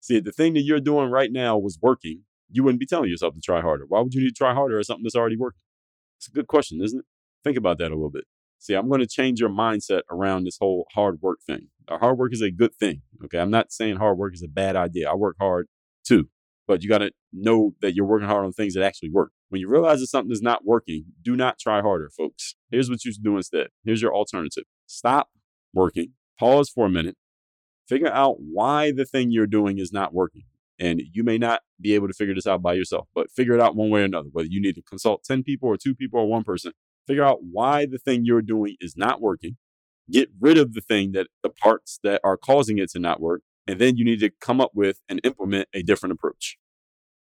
See, 0.00 0.18
the 0.18 0.32
thing 0.32 0.54
that 0.54 0.62
you're 0.62 0.80
doing 0.80 1.10
right 1.10 1.30
now 1.30 1.58
was 1.58 1.78
working, 1.80 2.22
you 2.50 2.62
wouldn't 2.62 2.80
be 2.80 2.86
telling 2.86 3.10
yourself 3.10 3.34
to 3.34 3.40
try 3.40 3.60
harder. 3.60 3.84
Why 3.86 4.00
would 4.00 4.14
you 4.14 4.22
need 4.22 4.30
to 4.30 4.34
try 4.34 4.54
harder 4.54 4.78
at 4.78 4.86
something 4.86 5.04
that's 5.04 5.16
already 5.16 5.36
working? 5.36 5.60
It's 6.18 6.28
a 6.28 6.32
good 6.32 6.46
question, 6.46 6.80
isn't 6.82 7.00
it? 7.00 7.04
Think 7.44 7.56
about 7.56 7.78
that 7.78 7.90
a 7.90 7.94
little 7.94 8.10
bit. 8.10 8.24
See, 8.58 8.74
I'm 8.74 8.88
going 8.88 9.00
to 9.00 9.06
change 9.06 9.40
your 9.40 9.50
mindset 9.50 10.00
around 10.10 10.44
this 10.44 10.58
whole 10.60 10.86
hard 10.94 11.18
work 11.22 11.38
thing. 11.46 11.68
hard 11.88 12.18
work 12.18 12.32
is 12.32 12.42
a 12.42 12.50
good 12.50 12.74
thing. 12.74 13.02
Okay. 13.24 13.38
I'm 13.38 13.50
not 13.50 13.72
saying 13.72 13.96
hard 13.96 14.18
work 14.18 14.34
is 14.34 14.42
a 14.42 14.48
bad 14.48 14.74
idea. 14.74 15.10
I 15.10 15.14
work 15.14 15.36
hard 15.38 15.68
too 16.04 16.28
but 16.68 16.82
you 16.82 16.88
got 16.88 16.98
to 16.98 17.10
know 17.32 17.74
that 17.80 17.94
you're 17.94 18.06
working 18.06 18.28
hard 18.28 18.44
on 18.44 18.52
things 18.52 18.74
that 18.74 18.84
actually 18.84 19.10
work. 19.10 19.32
When 19.48 19.60
you 19.60 19.68
realize 19.68 20.00
that 20.00 20.08
something 20.08 20.30
is 20.30 20.42
not 20.42 20.64
working, 20.64 21.06
do 21.22 21.34
not 21.34 21.58
try 21.58 21.80
harder, 21.80 22.10
folks. 22.16 22.54
Here's 22.70 22.90
what 22.90 23.04
you 23.04 23.12
should 23.12 23.24
do 23.24 23.36
instead. 23.36 23.68
Here's 23.84 24.02
your 24.02 24.14
alternative. 24.14 24.64
Stop 24.86 25.30
working, 25.72 26.12
pause 26.38 26.68
for 26.68 26.86
a 26.86 26.90
minute, 26.90 27.16
figure 27.88 28.12
out 28.12 28.36
why 28.38 28.92
the 28.92 29.06
thing 29.06 29.30
you're 29.30 29.46
doing 29.46 29.78
is 29.78 29.92
not 29.92 30.12
working. 30.12 30.42
And 30.78 31.02
you 31.12 31.24
may 31.24 31.38
not 31.38 31.62
be 31.80 31.94
able 31.94 32.08
to 32.08 32.14
figure 32.14 32.34
this 32.34 32.46
out 32.46 32.62
by 32.62 32.74
yourself, 32.74 33.08
but 33.14 33.30
figure 33.30 33.54
it 33.54 33.60
out 33.60 33.74
one 33.74 33.90
way 33.90 34.02
or 34.02 34.04
another, 34.04 34.28
whether 34.30 34.48
you 34.48 34.60
need 34.60 34.76
to 34.76 34.82
consult 34.82 35.24
10 35.24 35.42
people 35.42 35.68
or 35.68 35.76
two 35.76 35.94
people 35.94 36.20
or 36.20 36.28
one 36.28 36.44
person. 36.44 36.72
Figure 37.06 37.24
out 37.24 37.38
why 37.42 37.86
the 37.86 37.98
thing 37.98 38.24
you're 38.24 38.42
doing 38.42 38.76
is 38.80 38.96
not 38.96 39.20
working. 39.20 39.56
Get 40.10 40.28
rid 40.40 40.56
of 40.56 40.74
the 40.74 40.80
thing 40.80 41.12
that 41.12 41.28
the 41.42 41.50
parts 41.50 41.98
that 42.02 42.20
are 42.22 42.36
causing 42.36 42.78
it 42.78 42.90
to 42.92 42.98
not 42.98 43.20
work 43.20 43.42
and 43.68 43.78
then 43.78 43.98
you 43.98 44.04
need 44.04 44.20
to 44.20 44.30
come 44.40 44.60
up 44.60 44.70
with 44.74 45.00
and 45.08 45.20
implement 45.22 45.68
a 45.74 45.82
different 45.82 46.14
approach. 46.14 46.56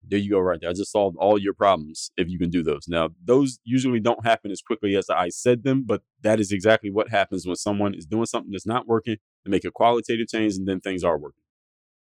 There 0.08 0.20
you 0.20 0.30
go, 0.30 0.38
right 0.38 0.60
there. 0.60 0.70
I 0.70 0.72
just 0.72 0.92
solved 0.92 1.16
all 1.18 1.36
your 1.36 1.52
problems 1.52 2.12
if 2.16 2.28
you 2.28 2.38
can 2.38 2.48
do 2.48 2.62
those. 2.62 2.86
Now, 2.86 3.08
those 3.22 3.58
usually 3.64 3.98
don't 3.98 4.24
happen 4.24 4.52
as 4.52 4.62
quickly 4.62 4.94
as 4.94 5.10
I 5.10 5.30
said 5.30 5.64
them, 5.64 5.82
but 5.84 6.02
that 6.22 6.38
is 6.38 6.52
exactly 6.52 6.92
what 6.92 7.10
happens 7.10 7.44
when 7.44 7.56
someone 7.56 7.94
is 7.94 8.06
doing 8.06 8.26
something 8.26 8.52
that's 8.52 8.66
not 8.66 8.86
working 8.86 9.16
and 9.44 9.50
make 9.50 9.64
a 9.64 9.72
qualitative 9.72 10.28
change 10.28 10.54
and 10.54 10.68
then 10.68 10.78
things 10.78 11.02
are 11.02 11.18
working. 11.18 11.42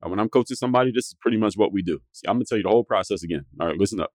When 0.00 0.20
I'm 0.20 0.28
coaching 0.28 0.56
somebody, 0.56 0.92
this 0.92 1.06
is 1.06 1.16
pretty 1.20 1.36
much 1.36 1.54
what 1.56 1.72
we 1.72 1.82
do. 1.82 2.00
See, 2.12 2.28
I'm 2.28 2.36
going 2.36 2.44
to 2.44 2.48
tell 2.48 2.58
you 2.58 2.64
the 2.64 2.70
whole 2.70 2.84
process 2.84 3.22
again. 3.22 3.46
All 3.60 3.66
right, 3.66 3.76
listen 3.76 4.00
up. 4.00 4.12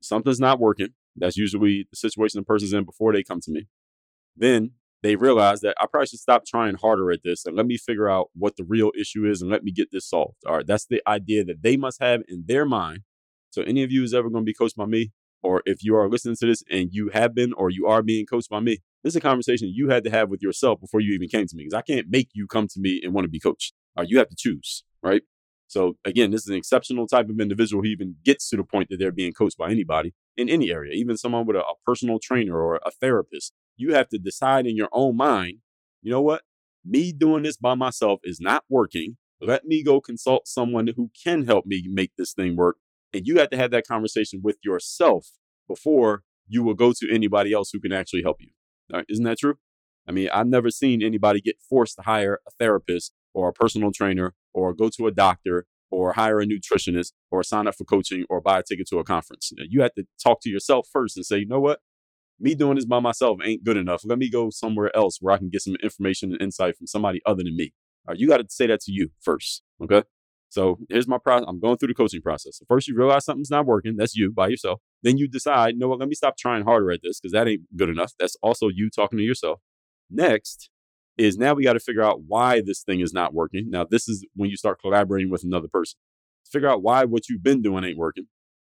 Something's 0.00 0.40
not 0.40 0.58
working. 0.58 0.88
That's 1.14 1.36
usually 1.36 1.86
the 1.90 1.96
situation 1.96 2.40
the 2.40 2.44
person's 2.44 2.72
in 2.72 2.84
before 2.84 3.12
they 3.12 3.22
come 3.22 3.40
to 3.40 3.50
me. 3.50 3.68
Then 4.36 4.72
they 5.02 5.16
realize 5.16 5.60
that 5.60 5.76
I 5.80 5.86
probably 5.86 6.06
should 6.06 6.20
stop 6.20 6.44
trying 6.46 6.76
harder 6.76 7.10
at 7.10 7.22
this 7.22 7.44
and 7.44 7.56
let 7.56 7.66
me 7.66 7.76
figure 7.76 8.08
out 8.08 8.30
what 8.34 8.56
the 8.56 8.64
real 8.64 8.90
issue 8.98 9.28
is 9.28 9.42
and 9.42 9.50
let 9.50 9.64
me 9.64 9.72
get 9.72 9.90
this 9.92 10.08
solved. 10.08 10.38
All 10.46 10.56
right, 10.56 10.66
that's 10.66 10.86
the 10.86 11.02
idea 11.06 11.44
that 11.44 11.62
they 11.62 11.76
must 11.76 12.00
have 12.00 12.22
in 12.28 12.44
their 12.46 12.64
mind. 12.64 13.00
So, 13.50 13.62
any 13.62 13.82
of 13.82 13.92
you 13.92 14.02
is 14.02 14.14
ever 14.14 14.30
going 14.30 14.44
to 14.44 14.48
be 14.48 14.54
coached 14.54 14.76
by 14.76 14.86
me, 14.86 15.12
or 15.42 15.62
if 15.66 15.84
you 15.84 15.94
are 15.96 16.08
listening 16.08 16.36
to 16.36 16.46
this 16.46 16.62
and 16.70 16.88
you 16.92 17.10
have 17.12 17.34
been 17.34 17.52
or 17.52 17.68
you 17.68 17.86
are 17.86 18.02
being 18.02 18.26
coached 18.26 18.48
by 18.48 18.60
me, 18.60 18.78
this 19.02 19.12
is 19.12 19.16
a 19.16 19.20
conversation 19.20 19.68
you 19.72 19.90
had 19.90 20.04
to 20.04 20.10
have 20.10 20.30
with 20.30 20.40
yourself 20.40 20.80
before 20.80 21.00
you 21.00 21.12
even 21.12 21.28
came 21.28 21.46
to 21.46 21.56
me 21.56 21.64
because 21.64 21.74
I 21.74 21.82
can't 21.82 22.06
make 22.08 22.28
you 22.32 22.46
come 22.46 22.68
to 22.68 22.80
me 22.80 23.00
and 23.02 23.12
want 23.12 23.24
to 23.24 23.30
be 23.30 23.40
coached. 23.40 23.74
All 23.96 24.02
right, 24.02 24.08
you 24.08 24.18
have 24.18 24.28
to 24.28 24.36
choose, 24.38 24.84
right? 25.02 25.22
So, 25.68 25.94
again, 26.04 26.30
this 26.30 26.42
is 26.42 26.48
an 26.48 26.56
exceptional 26.56 27.06
type 27.06 27.30
of 27.30 27.40
individual 27.40 27.82
who 27.82 27.88
even 27.88 28.16
gets 28.24 28.50
to 28.50 28.56
the 28.56 28.64
point 28.64 28.88
that 28.90 28.98
they're 28.98 29.10
being 29.10 29.32
coached 29.32 29.56
by 29.56 29.70
anybody 29.70 30.12
in 30.36 30.48
any 30.48 30.70
area, 30.70 30.92
even 30.92 31.16
someone 31.16 31.46
with 31.46 31.56
a, 31.56 31.60
a 31.60 31.74
personal 31.86 32.18
trainer 32.18 32.60
or 32.60 32.76
a 32.76 32.90
therapist 32.90 33.54
you 33.76 33.94
have 33.94 34.08
to 34.10 34.18
decide 34.18 34.66
in 34.66 34.76
your 34.76 34.88
own 34.92 35.16
mind, 35.16 35.58
you 36.02 36.10
know 36.10 36.20
what? 36.20 36.42
Me 36.84 37.12
doing 37.12 37.42
this 37.42 37.56
by 37.56 37.74
myself 37.74 38.20
is 38.24 38.40
not 38.40 38.64
working. 38.68 39.16
Let 39.40 39.64
me 39.64 39.82
go 39.82 40.00
consult 40.00 40.46
someone 40.46 40.88
who 40.96 41.10
can 41.22 41.46
help 41.46 41.66
me 41.66 41.84
make 41.88 42.12
this 42.16 42.32
thing 42.32 42.56
work. 42.56 42.76
And 43.12 43.26
you 43.26 43.38
have 43.38 43.50
to 43.50 43.56
have 43.56 43.70
that 43.72 43.86
conversation 43.86 44.40
with 44.42 44.56
yourself 44.64 45.28
before 45.68 46.22
you 46.48 46.62
will 46.62 46.74
go 46.74 46.92
to 46.92 47.12
anybody 47.12 47.52
else 47.52 47.70
who 47.72 47.80
can 47.80 47.92
actually 47.92 48.22
help 48.22 48.38
you. 48.40 48.50
Right? 48.92 49.04
Isn't 49.08 49.24
that 49.24 49.38
true? 49.38 49.54
I 50.08 50.12
mean, 50.12 50.28
I've 50.32 50.46
never 50.46 50.70
seen 50.70 51.02
anybody 51.02 51.40
get 51.40 51.56
forced 51.68 51.96
to 51.96 52.02
hire 52.02 52.40
a 52.46 52.50
therapist 52.58 53.12
or 53.34 53.48
a 53.48 53.52
personal 53.52 53.92
trainer 53.92 54.34
or 54.54 54.74
go 54.74 54.88
to 54.96 55.06
a 55.06 55.10
doctor 55.10 55.66
or 55.90 56.14
hire 56.14 56.40
a 56.40 56.46
nutritionist 56.46 57.12
or 57.30 57.42
sign 57.42 57.66
up 57.66 57.74
for 57.76 57.84
coaching 57.84 58.24
or 58.30 58.40
buy 58.40 58.58
a 58.58 58.62
ticket 58.62 58.88
to 58.88 58.98
a 58.98 59.04
conference. 59.04 59.52
You 59.68 59.82
have 59.82 59.94
to 59.94 60.04
talk 60.22 60.40
to 60.42 60.50
yourself 60.50 60.88
first 60.90 61.16
and 61.16 61.26
say, 61.26 61.38
you 61.38 61.46
know 61.46 61.60
what? 61.60 61.80
me 62.42 62.54
doing 62.54 62.74
this 62.74 62.84
by 62.84 63.00
myself 63.00 63.38
ain't 63.44 63.64
good 63.64 63.76
enough. 63.76 64.02
Let 64.04 64.18
me 64.18 64.28
go 64.28 64.50
somewhere 64.50 64.94
else 64.94 65.18
where 65.20 65.32
I 65.32 65.38
can 65.38 65.48
get 65.48 65.62
some 65.62 65.76
information 65.82 66.32
and 66.32 66.42
insight 66.42 66.76
from 66.76 66.88
somebody 66.88 67.20
other 67.24 67.44
than 67.44 67.56
me. 67.56 67.72
All 68.06 68.12
right, 68.12 68.18
you 68.18 68.28
got 68.28 68.38
to 68.38 68.46
say 68.48 68.66
that 68.66 68.80
to 68.80 68.92
you 68.92 69.10
first. 69.20 69.62
Okay. 69.82 70.02
So 70.48 70.80
here's 70.90 71.08
my 71.08 71.16
process. 71.16 71.46
I'm 71.48 71.60
going 71.60 71.78
through 71.78 71.88
the 71.88 71.94
coaching 71.94 72.20
process. 72.20 72.58
So 72.58 72.66
first, 72.68 72.86
you 72.86 72.94
realize 72.94 73.24
something's 73.24 73.50
not 73.50 73.64
working. 73.64 73.96
That's 73.96 74.14
you 74.14 74.32
by 74.32 74.48
yourself. 74.48 74.80
Then 75.02 75.16
you 75.16 75.26
decide, 75.26 75.74
you 75.74 75.78
know 75.78 75.88
what? 75.88 76.00
Let 76.00 76.08
me 76.08 76.14
stop 76.14 76.36
trying 76.36 76.64
harder 76.64 76.90
at 76.90 77.00
this 77.02 77.20
because 77.20 77.32
that 77.32 77.48
ain't 77.48 77.62
good 77.74 77.88
enough. 77.88 78.12
That's 78.18 78.36
also 78.42 78.68
you 78.68 78.90
talking 78.90 79.18
to 79.18 79.24
yourself. 79.24 79.60
Next 80.10 80.68
is 81.18 81.36
now 81.36 81.54
we 81.54 81.64
got 81.64 81.74
to 81.74 81.80
figure 81.80 82.02
out 82.02 82.22
why 82.26 82.62
this 82.64 82.82
thing 82.82 83.00
is 83.00 83.12
not 83.12 83.34
working. 83.34 83.70
Now, 83.70 83.84
this 83.84 84.08
is 84.08 84.24
when 84.34 84.50
you 84.50 84.56
start 84.56 84.80
collaborating 84.80 85.30
with 85.30 85.44
another 85.44 85.68
person. 85.68 85.98
Figure 86.50 86.68
out 86.68 86.82
why 86.82 87.04
what 87.04 87.28
you've 87.28 87.42
been 87.42 87.62
doing 87.62 87.84
ain't 87.84 87.98
working. 87.98 88.26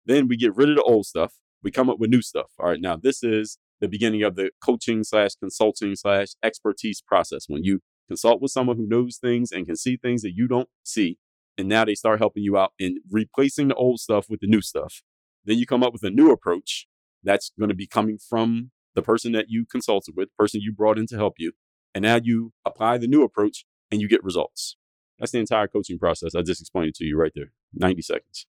Then 0.05 0.27
we 0.27 0.37
get 0.37 0.55
rid 0.55 0.69
of 0.69 0.75
the 0.75 0.83
old 0.83 1.05
stuff 1.05 1.33
we 1.63 1.71
come 1.71 1.89
up 1.89 1.99
with 1.99 2.09
new 2.09 2.21
stuff. 2.21 2.51
All 2.59 2.69
right. 2.69 2.81
Now, 2.81 2.95
this 2.95 3.23
is 3.23 3.57
the 3.81 3.87
beginning 3.87 4.23
of 4.23 4.35
the 4.35 4.51
coaching 4.63 5.03
slash 5.03 5.31
consulting 5.35 5.95
slash 5.95 6.29
expertise 6.43 7.01
process 7.01 7.45
when 7.47 7.63
you 7.63 7.81
consult 8.07 8.41
with 8.41 8.51
someone 8.51 8.77
who 8.77 8.87
knows 8.87 9.17
things 9.17 9.51
and 9.51 9.65
can 9.65 9.75
see 9.75 9.97
things 9.97 10.21
that 10.21 10.33
you 10.33 10.47
don't 10.47 10.69
see. 10.83 11.17
And 11.57 11.67
now 11.67 11.85
they 11.85 11.95
start 11.95 12.19
helping 12.19 12.43
you 12.43 12.57
out 12.57 12.71
in 12.79 12.99
replacing 13.09 13.67
the 13.67 13.75
old 13.75 13.99
stuff 13.99 14.27
with 14.29 14.39
the 14.39 14.47
new 14.47 14.61
stuff. 14.61 15.01
Then 15.43 15.57
you 15.57 15.65
come 15.65 15.83
up 15.83 15.93
with 15.93 16.03
a 16.03 16.09
new 16.09 16.31
approach 16.31 16.87
That's 17.23 17.51
going 17.57 17.69
to 17.69 17.75
be 17.75 17.87
coming 17.87 18.17
from 18.17 18.71
the 18.95 19.01
person 19.01 19.31
that 19.33 19.47
you 19.49 19.65
consulted 19.69 20.15
with, 20.15 20.29
person 20.37 20.61
you 20.61 20.71
brought 20.71 20.97
in 20.97 21.07
to 21.07 21.17
help 21.17 21.35
you. 21.37 21.51
And 21.97 22.03
now 22.03 22.19
you 22.21 22.53
apply 22.63 22.99
the 22.99 23.07
new 23.07 23.23
approach 23.23 23.65
and 23.89 23.99
you 23.99 24.07
get 24.07 24.23
results. 24.23 24.77
That's 25.17 25.31
the 25.31 25.39
entire 25.39 25.67
coaching 25.67 25.97
process. 25.97 26.35
I 26.35 26.43
just 26.43 26.61
explained 26.61 26.89
it 26.89 26.95
to 26.97 27.05
you 27.05 27.17
right 27.17 27.31
there. 27.33 27.53
90 27.73 28.03
seconds. 28.03 28.45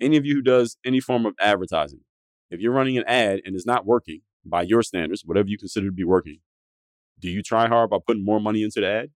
Any 0.00 0.16
of 0.16 0.26
you 0.26 0.34
who 0.34 0.42
does 0.42 0.78
any 0.84 0.98
form 0.98 1.24
of 1.24 1.34
advertising, 1.40 2.00
if 2.50 2.58
you're 2.58 2.72
running 2.72 2.98
an 2.98 3.04
ad 3.06 3.42
and 3.44 3.54
it's 3.54 3.64
not 3.64 3.86
working 3.86 4.22
by 4.44 4.62
your 4.62 4.82
standards, 4.82 5.22
whatever 5.24 5.46
you 5.46 5.56
consider 5.56 5.86
to 5.86 5.92
be 5.92 6.02
working, 6.02 6.40
do 7.20 7.30
you 7.30 7.40
try 7.40 7.68
hard 7.68 7.90
by 7.90 7.98
putting 8.04 8.24
more 8.24 8.40
money 8.40 8.64
into 8.64 8.80
the 8.80 8.88
ad? 8.88 9.10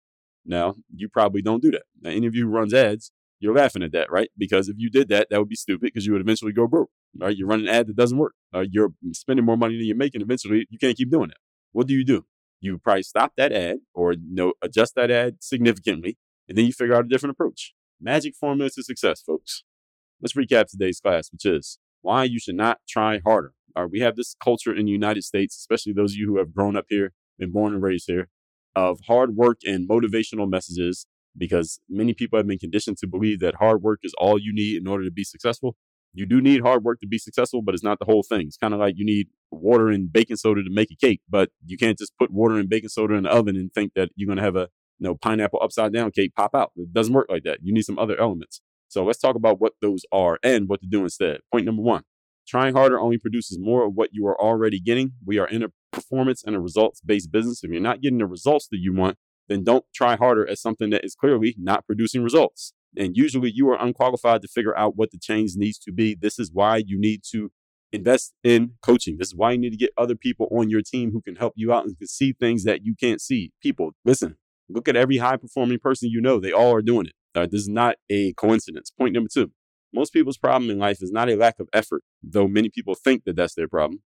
No, 0.47 0.77
you 0.95 1.09
probably 1.09 1.43
don't 1.43 1.61
do 1.61 1.73
that. 1.73 1.83
Now, 2.01 2.11
any 2.11 2.29
of 2.29 2.37
you 2.37 2.45
who 2.47 2.53
runs 2.53 2.73
ads, 2.73 3.11
you're 3.41 3.57
laughing 3.57 3.83
at 3.83 3.91
that, 3.91 4.13
right? 4.13 4.31
Because 4.39 4.69
if 4.69 4.77
you 4.79 4.91
did 4.91 5.09
that, 5.09 5.27
that 5.31 5.41
would 5.41 5.49
be 5.49 5.57
stupid 5.57 5.87
because 5.93 6.07
you 6.07 6.13
would 6.13 6.23
eventually 6.23 6.53
go 6.53 6.69
broke, 6.69 6.91
right? 7.19 7.37
You 7.37 7.49
run 7.49 7.63
an 7.63 7.69
ad 7.69 7.89
that 7.89 7.97
doesn't 7.97 8.17
work. 8.17 8.35
Uh, 8.55 8.65
you're 8.71 8.93
spending 9.13 9.45
more 9.45 9.57
money 9.57 9.77
than 9.77 9.87
you're 9.87 9.97
making. 9.97 10.21
Eventually, 10.21 10.69
you 10.71 10.79
can't 10.79 10.97
keep 10.97 11.11
doing 11.11 11.31
that. 11.31 11.39
What 11.73 11.89
do 11.89 11.95
you 11.95 12.05
do? 12.05 12.25
You 12.63 12.79
probably 12.79 13.03
stop 13.03 13.33
that 13.37 13.53
ad 13.53 13.79
or 13.93 14.15
know, 14.17 14.53
adjust 14.63 14.95
that 14.95 15.11
ad 15.11 15.39
significantly, 15.41 16.17
and 16.49 16.57
then 16.57 16.65
you 16.65 16.73
figure 16.73 16.95
out 16.95 17.05
a 17.05 17.09
different 17.09 17.33
approach. 17.33 17.75
Magic 18.01 18.37
formula 18.37 18.71
to 18.71 18.83
success, 18.85 19.21
folks. 19.21 19.65
Let's 20.21 20.35
recap 20.35 20.69
today's 20.69 21.01
class, 21.01 21.31
which 21.33 21.45
is 21.45 21.81
why 22.03 22.23
you 22.23 22.39
should 22.39 22.55
not 22.55 22.79
try 22.89 23.21
harder. 23.25 23.53
All 23.75 23.83
right, 23.83 23.93
we 23.93 23.99
have 24.01 24.15
this 24.15 24.37
culture 24.41 24.73
in 24.73 24.87
the 24.87 24.93
United 24.93 25.25
States, 25.25 25.57
especially 25.57 25.93
those 25.93 26.13
of 26.13 26.19
you 26.19 26.29
who 26.29 26.39
have 26.39 26.55
grown 26.55 26.77
up 26.77 26.85
here, 26.89 27.13
been 27.37 27.51
born 27.51 27.75
and 27.75 27.83
raised 27.83 28.05
here, 28.07 28.29
of 28.77 29.01
hard 29.09 29.35
work 29.35 29.59
and 29.65 29.89
motivational 29.89 30.49
messages 30.49 31.07
because 31.37 31.81
many 31.89 32.15
people 32.15 32.39
have 32.39 32.47
been 32.47 32.59
conditioned 32.59 32.99
to 32.99 33.09
believe 33.09 33.41
that 33.41 33.57
hard 33.57 33.83
work 33.83 34.01
is 34.05 34.15
all 34.19 34.39
you 34.39 34.55
need 34.55 34.81
in 34.81 34.87
order 34.87 35.05
to 35.05 35.11
be 35.11 35.25
successful. 35.25 35.75
You 36.15 36.27
do 36.27 36.41
need 36.41 36.61
hard 36.61 36.85
work 36.85 37.01
to 37.01 37.07
be 37.07 37.19
successful, 37.19 37.63
but 37.63 37.75
it's 37.75 37.85
not 37.85 37.99
the 37.99 38.05
whole 38.05 38.23
thing. 38.23 38.47
It's 38.47 38.57
kind 38.57 38.75
of 38.75 38.81
like 38.81 38.95
you 38.97 39.05
need 39.05 39.29
water 39.51 39.89
and 39.89 40.13
baking 40.13 40.37
soda 40.37 40.63
to 40.63 40.71
make 40.71 40.91
a 40.91 40.97
cake, 40.97 41.21
but 41.29 41.51
you 41.65 41.79
can't 41.79 41.99
just 41.99 42.13
put 42.19 42.31
water 42.31 42.57
and 42.57 42.69
baking 42.69 42.91
soda 42.91 43.15
in 43.15 43.23
the 43.23 43.31
oven 43.31 43.57
and 43.57 43.73
think 43.73 43.93
that 43.95 44.11
you're 44.15 44.27
going 44.27 44.39
to 44.39 44.45
have 44.45 44.57
a 44.57 44.69
you 44.99 45.09
know, 45.09 45.15
pineapple 45.15 45.61
upside 45.63 45.93
down 45.93 46.11
cake 46.11 46.35
pop 46.35 46.55
out. 46.55 46.73
It 46.77 46.93
doesn't 46.93 47.13
work 47.13 47.27
like 47.29 47.45
that. 47.45 47.59
You 47.63 47.73
need 47.73 47.85
some 47.85 47.99
other 47.99 48.19
elements. 48.21 48.61
So 48.89 49.05
let's 49.05 49.19
talk 49.19 49.37
about 49.37 49.61
what 49.61 49.73
those 49.81 50.03
are 50.13 50.39
and 50.43 50.69
what 50.69 50.81
to 50.83 50.87
do 50.87 51.03
instead. 51.03 51.41
Point 51.51 51.67
number 51.67 51.83
one 51.83 52.03
trying 52.47 52.75
harder 52.75 52.99
only 52.99 53.19
produces 53.19 53.59
more 53.59 53.87
of 53.87 53.95
what 53.95 54.11
you 54.13 54.27
are 54.27 54.41
already 54.41 54.81
getting. 54.81 55.13
We 55.25 55.39
are 55.39 55.47
in 55.47 55.63
a 55.63 55.69
performance 55.93 56.43
and 56.45 56.55
a 56.55 56.61
results 56.61 57.01
based 57.01 57.33
business. 57.33 57.63
If 57.63 57.71
you're 57.71 57.81
not 57.81 58.01
getting 58.01 58.19
the 58.19 58.27
results 58.27 58.69
that 58.69 58.79
you 58.79 58.95
want, 58.95 59.17
then 59.49 59.65
don't 59.65 59.85
try 59.95 60.17
harder 60.17 60.49
at 60.49 60.59
something 60.59 60.91
that 60.91 61.05
is 61.05 61.15
clearly 61.15 61.55
not 61.59 61.87
producing 61.87 62.23
results. 62.23 62.75
And 62.97 63.17
usually 63.17 63.51
you 63.51 63.69
are 63.71 63.81
unqualified 63.81 64.43
to 64.43 64.49
figure 64.49 64.77
out 64.77 64.97
what 64.97 65.11
the 65.11 65.19
change 65.19 65.53
needs 65.57 65.79
to 65.81 65.93
be. 65.93 66.15
This 66.15 66.39
is 66.39 66.51
why 66.53 66.77
you 66.77 66.99
need 67.01 67.23
to 67.33 67.51
invest 67.93 68.35
in 68.43 68.73
coaching. 68.83 69.19
This 69.19 69.29
is 69.29 69.35
why 69.35 69.53
you 69.53 69.59
need 69.59 69.71
to 69.71 69.77
get 69.77 69.93
other 69.97 70.15
people 70.15 70.49
on 70.51 70.71
your 70.71 70.83
team 70.83 71.13
who 71.13 71.23
can 71.23 71.37
help 71.37 71.55
you 71.57 71.73
out 71.73 71.85
and 71.85 71.97
can 71.97 72.07
see 72.07 72.33
things 72.33 72.65
that 72.65 72.85
you 72.85 72.95
can't 72.99 73.21
see. 73.21 73.53
People, 73.63 73.93
listen, 74.05 74.37
look 74.69 74.89
at 74.89 74.97
every 74.97 75.19
high 75.19 75.37
performing 75.37 75.79
person 75.79 76.11
you 76.11 76.21
know. 76.21 76.41
They 76.41 76.53
all 76.53 76.75
are 76.75 76.83
doing 76.83 77.07
it. 77.07 77.13
All 77.35 77.43
right, 77.43 77.51
this 77.51 77.63
is 77.63 77.69
not 77.69 77.97
a 78.11 78.33
coincidence. 78.35 78.91
Point 78.91 79.15
number 79.15 79.31
two. 79.33 79.53
Most 79.95 80.13
people's 80.13 80.39
problem 80.39 80.71
in 80.71 80.79
life 80.79 81.03
is 81.03 81.13
not 81.13 81.29
a 81.29 81.37
lack 81.37 81.61
of 81.61 81.69
effort, 81.73 82.03
though 82.23 82.49
many 82.49 82.71
people 82.71 82.95
think 82.95 83.25
that 83.25 83.37
that's 83.37 83.55
their 83.55 83.69
problem. 83.69 84.01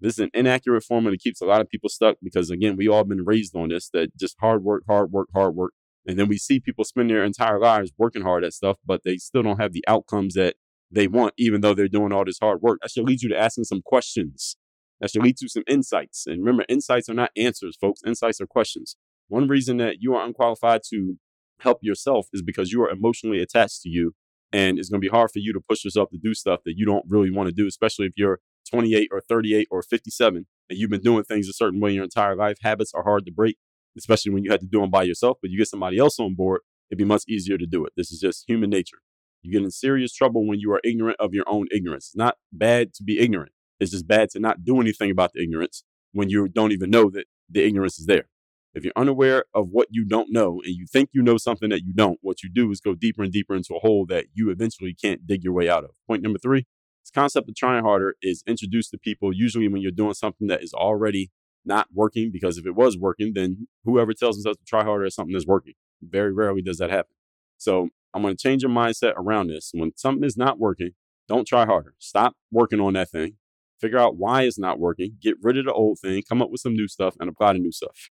This 0.00 0.14
is 0.14 0.20
an 0.20 0.30
inaccurate 0.34 0.82
formula 0.82 1.12
that 1.12 1.20
keeps 1.20 1.40
a 1.40 1.46
lot 1.46 1.60
of 1.60 1.68
people 1.68 1.88
stuck 1.88 2.16
because, 2.22 2.50
again, 2.50 2.76
we 2.76 2.88
all 2.88 3.04
been 3.04 3.24
raised 3.24 3.56
on 3.56 3.68
this 3.68 3.88
that 3.90 4.16
just 4.16 4.36
hard 4.40 4.62
work, 4.62 4.82
hard 4.86 5.10
work, 5.10 5.28
hard 5.34 5.54
work. 5.54 5.72
And 6.06 6.18
then 6.18 6.28
we 6.28 6.38
see 6.38 6.60
people 6.60 6.84
spend 6.84 7.10
their 7.10 7.24
entire 7.24 7.58
lives 7.58 7.92
working 7.98 8.22
hard 8.22 8.44
at 8.44 8.52
stuff, 8.52 8.78
but 8.84 9.02
they 9.04 9.16
still 9.16 9.42
don't 9.42 9.60
have 9.60 9.72
the 9.72 9.84
outcomes 9.88 10.34
that 10.34 10.54
they 10.90 11.08
want, 11.08 11.34
even 11.36 11.60
though 11.60 11.74
they're 11.74 11.88
doing 11.88 12.12
all 12.12 12.24
this 12.24 12.38
hard 12.40 12.62
work. 12.62 12.78
That 12.82 12.90
should 12.90 13.06
lead 13.06 13.22
you 13.22 13.28
to 13.30 13.38
asking 13.38 13.64
some 13.64 13.82
questions. 13.84 14.56
That 15.00 15.10
should 15.10 15.22
lead 15.22 15.36
to 15.38 15.48
some 15.48 15.64
insights. 15.66 16.26
And 16.26 16.40
remember, 16.40 16.64
insights 16.68 17.08
are 17.08 17.14
not 17.14 17.30
answers, 17.36 17.76
folks. 17.80 18.00
Insights 18.06 18.40
are 18.40 18.46
questions. 18.46 18.96
One 19.28 19.48
reason 19.48 19.78
that 19.78 19.96
you 20.00 20.14
are 20.14 20.24
unqualified 20.24 20.82
to 20.90 21.16
help 21.60 21.78
yourself 21.82 22.28
is 22.32 22.42
because 22.42 22.70
you 22.70 22.82
are 22.82 22.90
emotionally 22.90 23.42
attached 23.42 23.82
to 23.82 23.88
you. 23.88 24.14
And 24.52 24.78
it's 24.78 24.88
going 24.88 25.00
to 25.00 25.04
be 25.04 25.10
hard 25.10 25.30
for 25.32 25.40
you 25.40 25.52
to 25.52 25.60
push 25.60 25.84
yourself 25.84 26.10
to 26.10 26.18
do 26.22 26.32
stuff 26.32 26.60
that 26.64 26.74
you 26.76 26.86
don't 26.86 27.04
really 27.08 27.30
want 27.30 27.48
to 27.48 27.52
do, 27.52 27.66
especially 27.66 28.06
if 28.06 28.12
you're 28.16 28.38
28 28.70 29.08
or 29.12 29.20
38 29.20 29.68
or 29.70 29.82
57 29.82 30.46
and 30.68 30.78
you've 30.78 30.90
been 30.90 31.00
doing 31.00 31.24
things 31.24 31.48
a 31.48 31.52
certain 31.52 31.80
way 31.80 31.92
your 31.92 32.04
entire 32.04 32.36
life. 32.36 32.58
Habits 32.62 32.92
are 32.94 33.02
hard 33.02 33.24
to 33.26 33.32
break, 33.32 33.58
especially 33.96 34.32
when 34.32 34.44
you 34.44 34.50
had 34.50 34.60
to 34.60 34.66
do 34.66 34.80
them 34.80 34.90
by 34.90 35.02
yourself. 35.02 35.38
But 35.40 35.50
you 35.50 35.58
get 35.58 35.68
somebody 35.68 35.98
else 35.98 36.18
on 36.18 36.34
board, 36.34 36.60
it'd 36.90 36.98
be 36.98 37.04
much 37.04 37.24
easier 37.28 37.58
to 37.58 37.66
do 37.66 37.84
it. 37.84 37.92
This 37.96 38.10
is 38.10 38.20
just 38.20 38.44
human 38.48 38.70
nature. 38.70 38.98
You 39.42 39.52
get 39.52 39.62
in 39.62 39.70
serious 39.70 40.12
trouble 40.12 40.46
when 40.46 40.58
you 40.58 40.72
are 40.72 40.80
ignorant 40.82 41.18
of 41.20 41.32
your 41.32 41.44
own 41.48 41.66
ignorance. 41.70 42.06
It's 42.06 42.16
not 42.16 42.36
bad 42.52 42.94
to 42.94 43.04
be 43.04 43.18
ignorant. 43.18 43.52
It's 43.78 43.92
just 43.92 44.08
bad 44.08 44.30
to 44.30 44.40
not 44.40 44.64
do 44.64 44.80
anything 44.80 45.10
about 45.10 45.32
the 45.34 45.42
ignorance 45.42 45.84
when 46.12 46.28
you 46.28 46.48
don't 46.48 46.72
even 46.72 46.90
know 46.90 47.10
that 47.10 47.26
the 47.48 47.64
ignorance 47.64 47.98
is 47.98 48.06
there. 48.06 48.28
If 48.74 48.84
you're 48.84 48.92
unaware 48.96 49.44
of 49.54 49.68
what 49.70 49.88
you 49.90 50.04
don't 50.04 50.30
know 50.30 50.60
and 50.64 50.74
you 50.74 50.86
think 50.86 51.10
you 51.12 51.22
know 51.22 51.38
something 51.38 51.70
that 51.70 51.82
you 51.82 51.92
don't, 51.94 52.18
what 52.22 52.42
you 52.42 52.50
do 52.50 52.70
is 52.70 52.80
go 52.80 52.94
deeper 52.94 53.22
and 53.22 53.32
deeper 53.32 53.54
into 53.54 53.74
a 53.74 53.78
hole 53.78 54.04
that 54.06 54.26
you 54.34 54.50
eventually 54.50 54.94
can't 54.94 55.26
dig 55.26 55.44
your 55.44 55.54
way 55.54 55.68
out 55.68 55.84
of. 55.84 55.90
Point 56.06 56.22
number 56.22 56.38
three 56.38 56.66
this 57.06 57.10
concept 57.12 57.48
of 57.48 57.54
trying 57.54 57.84
harder 57.84 58.16
is 58.20 58.42
introduced 58.48 58.90
to 58.90 58.98
people 58.98 59.32
usually 59.32 59.68
when 59.68 59.80
you're 59.80 59.92
doing 59.92 60.14
something 60.14 60.48
that 60.48 60.62
is 60.62 60.74
already 60.74 61.30
not 61.66 61.88
working, 61.92 62.30
because 62.32 62.58
if 62.58 62.66
it 62.66 62.74
was 62.74 62.96
working, 62.98 63.32
then 63.34 63.68
whoever 63.84 64.12
tells 64.12 64.36
themselves 64.36 64.58
to 64.58 64.64
try 64.64 64.84
harder 64.84 65.06
at 65.06 65.12
something 65.12 65.36
is 65.36 65.46
working. 65.46 65.74
Very 66.02 66.32
rarely 66.32 66.62
does 66.62 66.78
that 66.78 66.90
happen. 66.90 67.14
So 67.58 67.88
I'm 68.14 68.22
going 68.22 68.36
to 68.36 68.42
change 68.42 68.62
your 68.62 68.70
mindset 68.70 69.14
around 69.16 69.48
this. 69.48 69.70
When 69.74 69.92
something 69.96 70.24
is 70.24 70.36
not 70.36 70.58
working, 70.58 70.90
don't 71.28 71.46
try 71.46 71.66
harder. 71.66 71.94
Stop 71.98 72.34
working 72.50 72.80
on 72.80 72.94
that 72.94 73.10
thing. 73.10 73.34
Figure 73.80 73.98
out 73.98 74.16
why 74.16 74.42
it's 74.42 74.58
not 74.58 74.78
working. 74.78 75.16
Get 75.20 75.36
rid 75.42 75.58
of 75.58 75.66
the 75.66 75.72
old 75.72 75.98
thing. 75.98 76.22
Come 76.28 76.40
up 76.40 76.50
with 76.50 76.60
some 76.60 76.74
new 76.74 76.88
stuff 76.88 77.14
and 77.20 77.28
apply 77.28 77.54
the 77.54 77.58
new 77.58 77.72
stuff. 77.72 78.10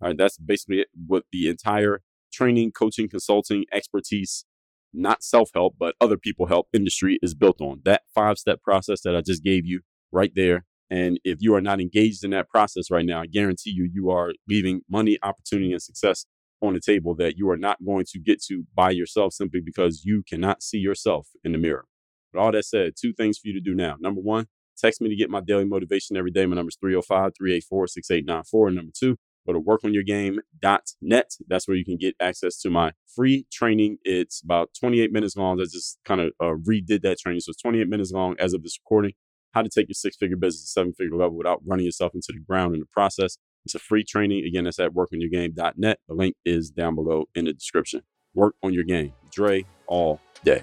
All 0.00 0.08
right, 0.08 0.16
that's 0.16 0.36
basically 0.38 0.86
what 1.06 1.24
the 1.32 1.48
entire 1.48 2.02
training, 2.32 2.72
coaching, 2.72 3.08
consulting, 3.08 3.64
expertise 3.72 4.44
not 4.92 5.22
self 5.22 5.50
help, 5.54 5.76
but 5.78 5.94
other 6.00 6.16
people 6.16 6.46
help 6.46 6.68
industry 6.72 7.18
is 7.22 7.34
built 7.34 7.60
on. 7.60 7.80
That 7.84 8.02
five 8.14 8.38
step 8.38 8.62
process 8.62 9.02
that 9.02 9.16
I 9.16 9.20
just 9.20 9.42
gave 9.42 9.66
you 9.66 9.80
right 10.12 10.32
there. 10.34 10.64
And 10.90 11.20
if 11.24 11.38
you 11.40 11.54
are 11.54 11.60
not 11.60 11.80
engaged 11.80 12.24
in 12.24 12.30
that 12.30 12.48
process 12.48 12.90
right 12.90 13.04
now, 13.04 13.20
I 13.20 13.26
guarantee 13.26 13.70
you, 13.70 13.88
you 13.92 14.10
are 14.10 14.32
leaving 14.48 14.82
money, 14.88 15.18
opportunity, 15.22 15.72
and 15.72 15.82
success 15.82 16.24
on 16.60 16.74
the 16.74 16.80
table 16.80 17.14
that 17.16 17.36
you 17.36 17.48
are 17.50 17.56
not 17.56 17.84
going 17.84 18.04
to 18.10 18.18
get 18.18 18.42
to 18.44 18.64
by 18.74 18.90
yourself 18.90 19.32
simply 19.32 19.60
because 19.60 20.04
you 20.04 20.22
cannot 20.28 20.62
see 20.62 20.78
yourself 20.78 21.28
in 21.44 21.52
the 21.52 21.58
mirror. 21.58 21.84
But 22.32 22.40
all 22.40 22.52
that 22.52 22.64
said, 22.64 22.94
two 23.00 23.12
things 23.12 23.38
for 23.38 23.48
you 23.48 23.54
to 23.54 23.60
do 23.60 23.74
now. 23.74 23.96
Number 24.00 24.20
one, 24.20 24.46
text 24.76 25.00
me 25.00 25.08
to 25.08 25.16
get 25.16 25.30
my 25.30 25.40
daily 25.40 25.64
motivation 25.64 26.16
every 26.16 26.30
day. 26.30 26.46
My 26.46 26.56
number 26.56 26.68
is 26.68 26.78
305 26.80 27.32
384 27.36 27.86
6894. 27.86 28.70
Number 28.70 28.92
two, 28.98 29.16
Go 29.48 29.54
to 29.54 29.60
workonyourgame.net. 29.60 31.30
That's 31.48 31.66
where 31.66 31.76
you 31.76 31.84
can 31.84 31.96
get 31.96 32.14
access 32.20 32.58
to 32.60 32.70
my 32.70 32.92
free 33.06 33.46
training. 33.50 33.96
It's 34.04 34.42
about 34.42 34.70
28 34.78 35.10
minutes 35.10 35.36
long. 35.36 35.58
I 35.58 35.64
just 35.64 35.98
kind 36.04 36.20
of 36.20 36.32
uh, 36.38 36.56
redid 36.68 37.00
that 37.02 37.18
training. 37.18 37.40
So 37.40 37.50
it's 37.50 37.62
28 37.62 37.88
minutes 37.88 38.12
long 38.12 38.36
as 38.38 38.52
of 38.52 38.62
this 38.62 38.78
recording. 38.78 39.12
How 39.52 39.62
to 39.62 39.68
take 39.68 39.88
your 39.88 39.94
six 39.94 40.16
figure 40.16 40.36
business 40.36 40.62
to 40.62 40.68
seven 40.68 40.92
figure 40.92 41.16
level 41.16 41.36
without 41.36 41.60
running 41.66 41.86
yourself 41.86 42.14
into 42.14 42.32
the 42.32 42.40
ground 42.40 42.74
in 42.74 42.80
the 42.80 42.86
process. 42.86 43.38
It's 43.64 43.74
a 43.74 43.78
free 43.78 44.04
training. 44.04 44.44
Again, 44.44 44.64
that's 44.64 44.78
at 44.78 44.92
workonyourgame.net. 44.92 45.98
The 46.08 46.14
link 46.14 46.36
is 46.44 46.70
down 46.70 46.94
below 46.94 47.24
in 47.34 47.46
the 47.46 47.52
description. 47.52 48.02
Work 48.34 48.54
on 48.62 48.72
your 48.72 48.84
game. 48.84 49.12
Dre 49.30 49.64
all 49.86 50.20
day. 50.44 50.62